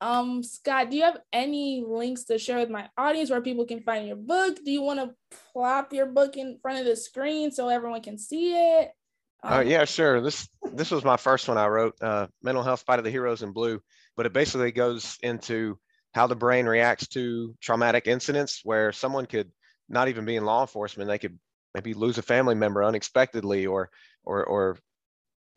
Um, 0.02 0.44
Scott, 0.44 0.91
do 0.91 0.98
you 0.98 1.04
have 1.04 1.20
any 1.32 1.84
links 1.88 2.26
to 2.26 2.38
share 2.38 2.60
with 2.60 2.70
my 2.70 2.89
audience 2.98 3.30
where 3.30 3.41
people 3.41 3.65
can 3.65 3.82
find 3.82 4.08
your 4.08 4.18
book? 4.18 4.58
Do 4.63 4.72
you 4.72 4.82
want 4.82 5.00
to 5.00 5.38
plop 5.54 5.94
your 5.94 6.06
book 6.06 6.38
in 6.38 6.60
front 6.62 6.80
of 6.80 6.86
the 6.86 6.96
screen 6.96 7.52
so 7.52 7.70
everyone 7.70 8.02
can 8.02 8.18
see 8.18 8.54
it? 8.54 8.91
Um, 9.44 9.54
uh, 9.54 9.62
yeah, 9.62 9.86
sure. 9.86 10.22
This 10.22 10.50
this 10.74 10.91
was 10.91 11.04
my 11.04 11.18
first 11.18 11.48
one 11.48 11.58
I 11.58 11.68
wrote, 11.68 11.96
uh, 12.02 12.28
Mental 12.41 12.63
Health 12.63 12.84
Fight 12.86 13.00
of 13.00 13.06
the 13.06 13.12
Heroes 13.12 13.41
in 13.41 13.52
Blue, 13.52 13.82
but 14.18 14.26
it 14.26 14.34
basically 14.34 14.72
goes 14.72 15.18
into 15.22 15.80
how 16.13 16.28
the 16.28 16.36
brain 16.36 16.65
reacts 16.65 17.08
to 17.10 17.56
traumatic 17.62 18.08
incidents 18.08 18.62
where 18.63 18.91
someone 18.91 19.26
could 19.26 19.52
not 19.89 20.08
even 20.08 20.26
be 20.26 20.36
in 20.36 20.46
law 20.46 20.62
enforcement, 20.62 21.10
they 21.10 21.20
could 21.20 21.38
maybe 21.74 21.94
lose 21.94 22.18
a 22.18 22.22
family 22.22 22.56
member 22.56 22.84
unexpectedly 22.84 23.65
or 23.65 23.89
or 24.25 24.43
or 24.43 24.77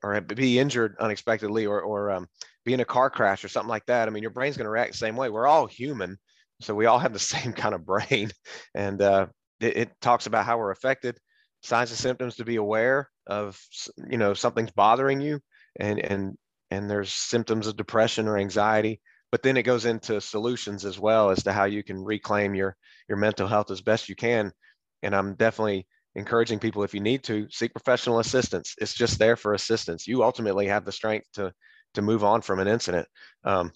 or 0.03 0.21
be 0.21 0.59
injured 0.59 0.97
unexpectedly 1.01 1.67
or 1.67 1.81
or 1.81 2.11
um, 2.11 2.29
be 2.65 2.75
in 2.75 2.81
a 2.81 2.85
car 2.85 3.11
crash 3.11 3.45
or 3.45 3.49
something 3.49 3.69
like 3.69 3.87
that. 3.87 4.09
I 4.09 4.11
mean, 4.11 4.23
your 4.23 4.31
brain's 4.31 4.57
going 4.57 4.67
to 4.67 4.71
react 4.71 4.93
the 4.93 4.99
same 4.99 5.17
way. 5.17 5.31
We're 5.31 5.47
all 5.47 5.67
human, 5.67 6.19
so 6.61 6.75
we 6.75 6.87
all 6.87 6.99
have 6.99 7.13
the 7.13 7.19
same 7.35 7.53
kind 7.53 7.75
of 7.75 7.87
brain, 7.87 8.31
and 8.75 9.01
uh, 9.03 9.27
it, 9.61 9.77
it, 9.77 10.01
talks 10.01 10.27
about 10.27 10.47
how 10.47 10.59
we're 10.59 10.71
affected, 10.71 11.19
signs 11.63 11.91
and 11.91 11.99
symptoms 11.99 12.37
to 12.37 12.45
be 12.45 12.57
aware 12.57 13.11
of. 13.27 13.61
You 14.09 14.19
know, 14.19 14.35
something's 14.35 14.71
bothering 14.71 15.21
you, 15.21 15.41
and 15.79 15.99
and 15.99 16.37
and 16.71 16.91
there's 16.91 17.13
symptoms 17.13 17.67
of 17.67 17.77
depression 17.77 18.29
or 18.29 18.39
anxiety. 18.39 19.01
But 19.31 19.43
then 19.43 19.59
it 19.59 19.65
goes 19.65 19.85
into 19.85 20.23
solutions 20.23 20.87
as 20.87 20.99
well 20.99 21.31
as 21.31 21.43
to 21.43 21.53
how 21.53 21.65
you 21.65 21.83
can 21.83 22.03
reclaim 22.03 22.55
your 22.55 22.77
your 23.09 23.19
mental 23.19 23.47
health 23.47 23.71
as 23.71 23.83
best 23.83 24.09
you 24.09 24.17
can. 24.17 24.53
And 25.03 25.15
I'm 25.15 25.35
definitely 25.35 25.87
encouraging 26.19 26.59
people 26.59 26.83
if 26.83 26.93
you 26.93 27.01
need 27.01 27.23
to 27.25 27.49
seek 27.51 27.73
professional 27.73 28.19
assistance. 28.19 28.75
It's 28.79 28.95
just 28.95 29.19
there 29.19 29.37
for 29.37 29.55
assistance. 29.55 30.07
You 30.07 30.23
ultimately 30.23 30.67
have 30.67 30.85
the 30.85 30.93
strength 30.93 31.29
to 31.35 31.53
to 31.95 32.03
move 32.03 32.23
on 32.23 32.43
from 32.43 32.61
an 32.61 32.69
incident. 32.69 33.09
Um, 33.45 33.73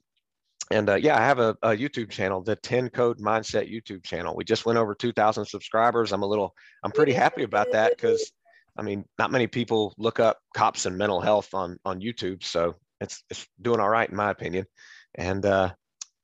and 0.71 0.89
uh, 0.89 0.95
yeah 0.95 1.19
i 1.19 1.21
have 1.21 1.41
a, 1.41 1.57
a, 1.63 1.71
youtube 1.71 2.09
channel 2.09 2.41
the 2.41 2.55
10 2.55 2.89
code 2.91 3.19
mindset 3.19 3.71
youtube 3.71 4.05
channel. 4.05 4.37
We 4.37 4.45
just 4.45 4.65
went 4.65 4.79
over 4.79 4.95
2000 4.95 5.45
subscribers. 5.45 6.13
I'm 6.13 6.23
a 6.23 6.27
little 6.27 6.55
i'm 6.85 6.93
pretty 6.93 7.13
happy 7.13 7.43
about 7.43 7.73
that 7.73 7.91
because 7.91 8.33
i 8.79 8.83
mean 8.83 9.05
not 9.19 9.33
many 9.33 9.49
people 9.49 9.93
look 9.99 10.21
up 10.21 10.39
cops 10.55 10.87
and 10.87 10.97
mental 10.97 11.21
health 11.21 11.53
on 11.53 11.79
on 11.85 12.01
youtube 12.01 12.45
so 12.45 12.77
it's 13.03 13.25
it's 13.29 13.47
doing 13.61 13.81
all 13.81 13.89
right 13.89 14.09
in 14.09 14.17
my 14.17 14.31
opinion. 14.31 14.65
And 15.17 15.45
uh, 15.45 15.75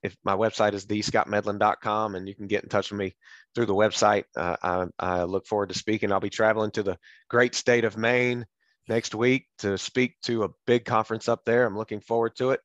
if 0.03 0.17
my 0.25 0.35
website 0.35 0.75
is 0.75 0.87
thescottmedlin.com 0.87 2.15
and 2.15 2.29
you 2.29 2.35
can 2.35 2.47
get 2.47 2.63
in 2.63 2.69
touch 2.69 2.91
with 2.91 2.99
me 2.99 3.15
through 3.55 3.67
the 3.67 3.75
website. 3.75 4.25
Uh, 4.37 4.57
I, 4.63 4.87
I, 4.99 5.23
look 5.25 5.47
forward 5.47 5.71
to 5.71 5.79
speaking. 5.79 6.13
I'll 6.13 6.21
be 6.21 6.31
traveling 6.31 6.71
to 6.73 6.83
the 6.83 6.99
great 7.29 7.55
state 7.55 7.85
of 7.85 7.97
Maine 7.97 8.47
next 8.89 9.15
week 9.15 9.47
to 9.59 9.77
speak 9.77 10.15
to 10.23 10.45
a 10.45 10.51
big 10.67 10.85
conference 10.85 11.29
up 11.29 11.45
there. 11.45 11.67
I'm 11.67 11.77
looking 11.77 12.01
forward 12.01 12.37
to 12.37 12.51
it 12.51 12.61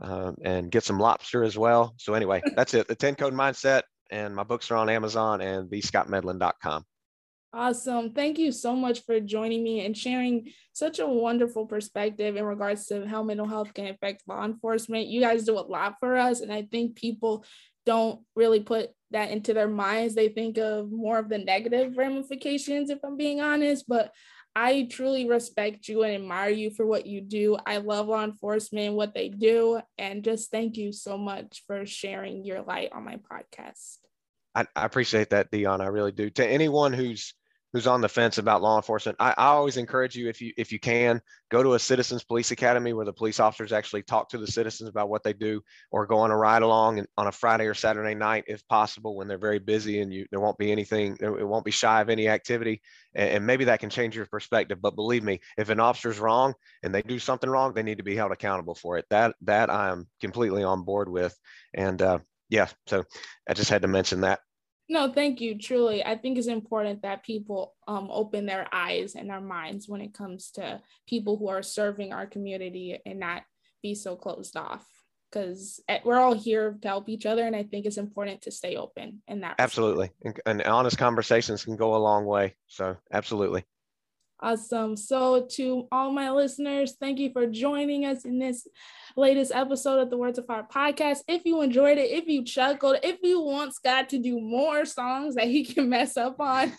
um, 0.00 0.36
and 0.42 0.70
get 0.70 0.84
some 0.84 1.00
lobster 1.00 1.42
as 1.42 1.58
well. 1.58 1.94
So 1.98 2.14
anyway, 2.14 2.42
that's 2.56 2.74
it. 2.74 2.88
The 2.88 2.94
10 2.94 3.16
code 3.16 3.34
mindset 3.34 3.82
and 4.10 4.34
my 4.34 4.44
books 4.44 4.70
are 4.70 4.76
on 4.76 4.88
Amazon 4.88 5.40
and 5.40 5.68
thescottmedlin.com. 5.70 6.84
Awesome. 7.52 8.12
Thank 8.12 8.38
you 8.38 8.52
so 8.52 8.76
much 8.76 9.04
for 9.04 9.18
joining 9.18 9.64
me 9.64 9.84
and 9.86 9.96
sharing 9.96 10.52
such 10.72 10.98
a 10.98 11.06
wonderful 11.06 11.64
perspective 11.64 12.36
in 12.36 12.44
regards 12.44 12.86
to 12.86 13.06
how 13.06 13.22
mental 13.22 13.48
health 13.48 13.72
can 13.72 13.86
affect 13.86 14.24
law 14.26 14.44
enforcement. 14.44 15.06
You 15.06 15.20
guys 15.20 15.44
do 15.44 15.58
a 15.58 15.60
lot 15.60 15.94
for 15.98 16.16
us. 16.16 16.40
And 16.40 16.52
I 16.52 16.62
think 16.62 16.96
people 16.96 17.44
don't 17.86 18.20
really 18.34 18.60
put 18.60 18.90
that 19.12 19.30
into 19.30 19.54
their 19.54 19.68
minds. 19.68 20.14
They 20.14 20.28
think 20.28 20.58
of 20.58 20.90
more 20.90 21.18
of 21.18 21.30
the 21.30 21.38
negative 21.38 21.96
ramifications, 21.96 22.90
if 22.90 22.98
I'm 23.02 23.16
being 23.16 23.40
honest. 23.40 23.86
But 23.88 24.12
I 24.54 24.88
truly 24.90 25.28
respect 25.28 25.88
you 25.88 26.02
and 26.02 26.14
admire 26.14 26.50
you 26.50 26.70
for 26.70 26.84
what 26.84 27.06
you 27.06 27.20
do. 27.20 27.56
I 27.66 27.78
love 27.78 28.08
law 28.08 28.24
enforcement, 28.24 28.94
what 28.94 29.14
they 29.14 29.28
do. 29.28 29.80
And 29.96 30.24
just 30.24 30.50
thank 30.50 30.76
you 30.76 30.92
so 30.92 31.16
much 31.16 31.62
for 31.66 31.86
sharing 31.86 32.44
your 32.44 32.62
light 32.62 32.90
on 32.92 33.04
my 33.04 33.16
podcast. 33.16 34.05
I, 34.56 34.64
I 34.74 34.86
appreciate 34.86 35.30
that, 35.30 35.50
Dion. 35.50 35.82
I 35.82 35.86
really 35.88 36.12
do. 36.12 36.30
To 36.30 36.46
anyone 36.46 36.94
who's 36.94 37.34
who's 37.72 37.86
on 37.86 38.00
the 38.00 38.08
fence 38.08 38.38
about 38.38 38.62
law 38.62 38.76
enforcement, 38.76 39.18
I, 39.20 39.34
I, 39.36 39.48
always 39.48 39.76
encourage 39.76 40.16
you 40.16 40.30
if 40.30 40.40
you 40.40 40.54
if 40.56 40.72
you 40.72 40.80
can 40.80 41.20
go 41.50 41.62
to 41.62 41.74
a 41.74 41.78
citizens 41.78 42.24
police 42.24 42.52
academy 42.52 42.94
where 42.94 43.04
the 43.04 43.12
police 43.12 43.38
officers 43.38 43.70
actually 43.70 44.02
talk 44.02 44.30
to 44.30 44.38
the 44.38 44.46
citizens 44.46 44.88
about 44.88 45.10
what 45.10 45.22
they 45.22 45.34
do, 45.34 45.60
or 45.90 46.06
go 46.06 46.16
on 46.16 46.30
a 46.30 46.36
ride 46.36 46.62
along 46.62 47.04
on 47.18 47.26
a 47.26 47.32
Friday 47.32 47.66
or 47.66 47.74
Saturday 47.74 48.14
night 48.14 48.44
if 48.46 48.66
possible 48.66 49.14
when 49.14 49.28
they're 49.28 49.36
very 49.36 49.58
busy 49.58 50.00
and 50.00 50.10
you 50.10 50.24
there 50.30 50.40
won't 50.40 50.56
be 50.56 50.72
anything, 50.72 51.18
it 51.20 51.46
won't 51.46 51.66
be 51.66 51.70
shy 51.70 52.00
of 52.00 52.08
any 52.08 52.26
activity, 52.26 52.80
and, 53.14 53.28
and 53.28 53.46
maybe 53.46 53.64
that 53.64 53.80
can 53.80 53.90
change 53.90 54.16
your 54.16 54.24
perspective. 54.24 54.78
But 54.80 54.96
believe 54.96 55.22
me, 55.22 55.40
if 55.58 55.68
an 55.68 55.80
officer's 55.80 56.18
wrong 56.18 56.54
and 56.82 56.94
they 56.94 57.02
do 57.02 57.18
something 57.18 57.50
wrong, 57.50 57.74
they 57.74 57.82
need 57.82 57.98
to 57.98 58.04
be 58.04 58.16
held 58.16 58.32
accountable 58.32 58.74
for 58.74 58.96
it. 58.96 59.04
That 59.10 59.34
that 59.42 59.68
I 59.68 59.90
am 59.90 60.08
completely 60.22 60.64
on 60.64 60.84
board 60.84 61.10
with, 61.10 61.38
and 61.74 62.00
uh, 62.00 62.20
yeah, 62.48 62.68
so 62.86 63.04
I 63.48 63.54
just 63.54 63.70
had 63.70 63.82
to 63.82 63.88
mention 63.88 64.22
that. 64.22 64.40
No, 64.88 65.12
thank 65.12 65.40
you. 65.40 65.58
Truly, 65.58 66.04
I 66.04 66.16
think 66.16 66.38
it's 66.38 66.46
important 66.46 67.02
that 67.02 67.24
people 67.24 67.74
um, 67.88 68.08
open 68.10 68.46
their 68.46 68.68
eyes 68.72 69.16
and 69.16 69.28
their 69.28 69.40
minds 69.40 69.88
when 69.88 70.00
it 70.00 70.14
comes 70.14 70.52
to 70.52 70.80
people 71.08 71.36
who 71.36 71.48
are 71.48 71.62
serving 71.62 72.12
our 72.12 72.26
community 72.26 72.98
and 73.04 73.18
not 73.18 73.42
be 73.82 73.94
so 73.94 74.14
closed 74.14 74.56
off. 74.56 74.86
Because 75.32 75.82
eh, 75.88 75.98
we're 76.04 76.18
all 76.18 76.34
here 76.34 76.78
to 76.80 76.88
help 76.88 77.08
each 77.08 77.26
other, 77.26 77.44
and 77.44 77.56
I 77.56 77.64
think 77.64 77.84
it's 77.84 77.96
important 77.96 78.42
to 78.42 78.52
stay 78.52 78.76
open 78.76 79.22
in 79.26 79.40
that. 79.40 79.56
Absolutely, 79.58 80.10
and, 80.24 80.40
and 80.46 80.62
honest 80.62 80.98
conversations 80.98 81.64
can 81.64 81.76
go 81.76 81.96
a 81.96 81.98
long 81.98 82.24
way. 82.24 82.54
So, 82.68 82.96
absolutely. 83.12 83.64
Awesome. 84.40 84.96
So, 84.96 85.46
to 85.52 85.88
all 85.90 86.10
my 86.10 86.30
listeners, 86.30 86.96
thank 87.00 87.18
you 87.18 87.32
for 87.32 87.46
joining 87.46 88.04
us 88.04 88.26
in 88.26 88.38
this 88.38 88.68
latest 89.16 89.50
episode 89.54 89.98
of 89.98 90.10
the 90.10 90.18
Words 90.18 90.38
of 90.38 90.46
Fire 90.46 90.66
podcast. 90.70 91.20
If 91.26 91.46
you 91.46 91.62
enjoyed 91.62 91.96
it, 91.96 92.10
if 92.10 92.26
you 92.26 92.44
chuckled, 92.44 92.98
if 93.02 93.16
you 93.22 93.40
want 93.40 93.74
Scott 93.74 94.10
to 94.10 94.18
do 94.18 94.38
more 94.38 94.84
songs 94.84 95.36
that 95.36 95.46
he 95.46 95.64
can 95.74 95.88
mess 95.88 96.18
up 96.18 96.38
on, 96.38 96.70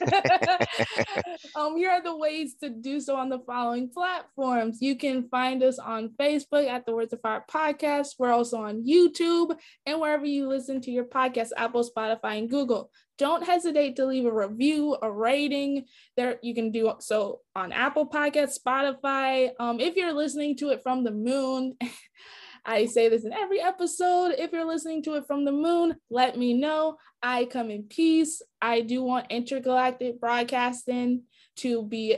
um, 1.55 1.75
here 1.77 1.89
are 1.89 2.03
the 2.03 2.15
ways 2.15 2.53
to 2.61 2.69
do 2.69 2.99
so 2.99 3.15
on 3.15 3.29
the 3.29 3.39
following 3.39 3.89
platforms. 3.89 4.77
You 4.79 4.95
can 4.95 5.27
find 5.27 5.63
us 5.63 5.79
on 5.79 6.09
Facebook 6.09 6.69
at 6.69 6.85
the 6.85 6.93
Words 6.93 7.13
of 7.13 7.21
Fire 7.21 7.43
podcast. 7.49 8.15
We're 8.19 8.33
also 8.33 8.57
on 8.57 8.85
YouTube 8.85 9.57
and 9.87 9.99
wherever 9.99 10.25
you 10.25 10.47
listen 10.47 10.79
to 10.81 10.91
your 10.91 11.05
podcast, 11.05 11.49
Apple, 11.57 11.83
Spotify, 11.83 12.37
and 12.37 12.49
Google 12.51 12.91
don't 13.17 13.45
hesitate 13.45 13.95
to 13.95 14.05
leave 14.05 14.25
a 14.25 14.31
review, 14.31 14.97
a 15.01 15.11
rating. 15.11 15.85
There 16.15 16.37
you 16.41 16.53
can 16.53 16.71
do 16.71 16.93
so 16.99 17.41
on 17.55 17.71
Apple 17.71 18.07
Podcasts, 18.07 18.59
Spotify. 18.59 19.49
Um, 19.59 19.79
if 19.79 19.95
you're 19.95 20.13
listening 20.13 20.55
to 20.57 20.69
it 20.69 20.81
from 20.83 21.03
the 21.03 21.11
moon, 21.11 21.75
I 22.65 22.85
say 22.85 23.09
this 23.09 23.25
in 23.25 23.33
every 23.33 23.61
episode. 23.61 24.35
If 24.37 24.51
you're 24.51 24.65
listening 24.65 25.01
to 25.03 25.15
it 25.15 25.25
from 25.25 25.45
the 25.45 25.51
moon, 25.51 25.95
let 26.09 26.37
me 26.37 26.53
know. 26.53 26.97
I 27.23 27.45
come 27.45 27.71
in 27.71 27.83
peace. 27.83 28.41
I 28.61 28.81
do 28.81 29.03
want 29.03 29.31
intergalactic 29.31 30.19
broadcasting 30.19 31.23
to 31.57 31.83
be 31.83 32.17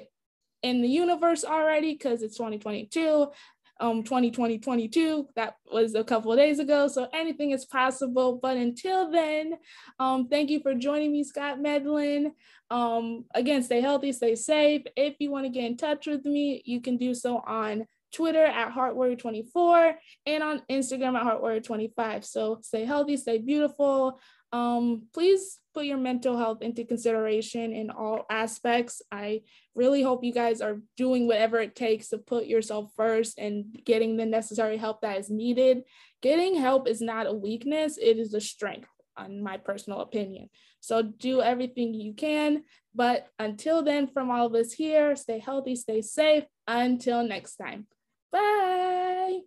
in 0.62 0.82
the 0.82 0.90
universe 0.90 1.46
already 1.46 1.94
because 1.94 2.22
it's 2.22 2.36
2022 2.38 3.28
um 3.80 4.04
2020 4.04 4.60
22 4.60 5.28
that 5.36 5.56
was 5.72 5.96
a 5.96 6.04
couple 6.04 6.32
of 6.32 6.38
days 6.38 6.60
ago 6.60 6.88
so 6.88 7.08
anything 7.14 7.52
is 7.52 7.66
possible 7.66 8.40
but 8.42 8.58
until 8.58 9.10
then 9.12 9.54
um 10.00 10.28
thank 10.28 10.50
you 10.50 10.60
for 10.62 10.74
joining 10.74 11.12
me 11.12 11.24
scott 11.24 11.60
medlin 11.60 12.32
um 12.72 13.26
again 13.34 13.64
stay 13.64 13.82
healthy 13.82 14.12
stay 14.12 14.36
safe 14.36 14.84
if 14.96 15.16
you 15.20 15.32
want 15.32 15.46
to 15.46 15.50
get 15.50 15.64
in 15.64 15.78
touch 15.78 16.08
with 16.08 16.26
me 16.26 16.62
you 16.66 16.82
can 16.82 16.98
do 16.98 17.14
so 17.14 17.38
on 17.46 17.86
Twitter 18.12 18.44
at 18.44 18.74
HeartWarrior24 18.74 19.94
and 20.26 20.44
on 20.44 20.62
Instagram 20.70 21.16
at 21.16 21.26
HeartWarrior25. 21.26 22.26
So 22.26 22.60
stay 22.62 22.86
healthy, 22.86 23.18
stay 23.18 23.38
beautiful. 23.38 24.20
Um, 24.52 25.08
please 25.14 25.60
put 25.74 25.86
your 25.86 25.98
mental 25.98 26.38
health 26.38 26.62
into 26.62 26.84
consideration 26.84 27.72
in 27.72 27.90
all 27.90 28.26
aspects. 28.30 29.02
I 29.12 29.42
really 29.76 30.02
hope 30.02 30.24
you 30.24 30.34
guys 30.34 30.62
are 30.62 30.80
doing 30.98 31.28
whatever 31.28 31.60
it 31.60 31.76
takes 31.76 32.10
to 32.10 32.18
put 32.18 32.48
yourself 32.48 32.92
first 32.96 33.38
and 33.38 33.80
getting 33.86 34.18
the 34.18 34.26
necessary 34.26 34.78
help 34.78 35.02
that 35.02 35.20
is 35.20 35.30
needed. 35.30 35.84
Getting 36.22 36.56
help 36.56 36.88
is 36.88 37.02
not 37.02 37.28
a 37.28 37.34
weakness, 37.34 37.98
it 37.98 38.18
is 38.18 38.34
a 38.34 38.42
strength, 38.42 38.90
in 39.24 39.44
my 39.44 39.58
personal 39.58 40.02
opinion. 40.02 40.50
So 40.82 41.02
do 41.02 41.42
everything 41.42 41.94
you 41.94 42.14
can. 42.14 42.64
But 42.96 43.28
until 43.38 43.84
then, 43.84 44.08
from 44.08 44.32
all 44.32 44.48
of 44.48 44.56
us 44.56 44.74
here, 44.74 45.16
stay 45.16 45.40
healthy, 45.40 45.76
stay 45.76 46.02
safe. 46.02 46.46
Until 46.68 47.24
next 47.24 47.56
time. 47.56 47.88
Bye. 48.32 49.40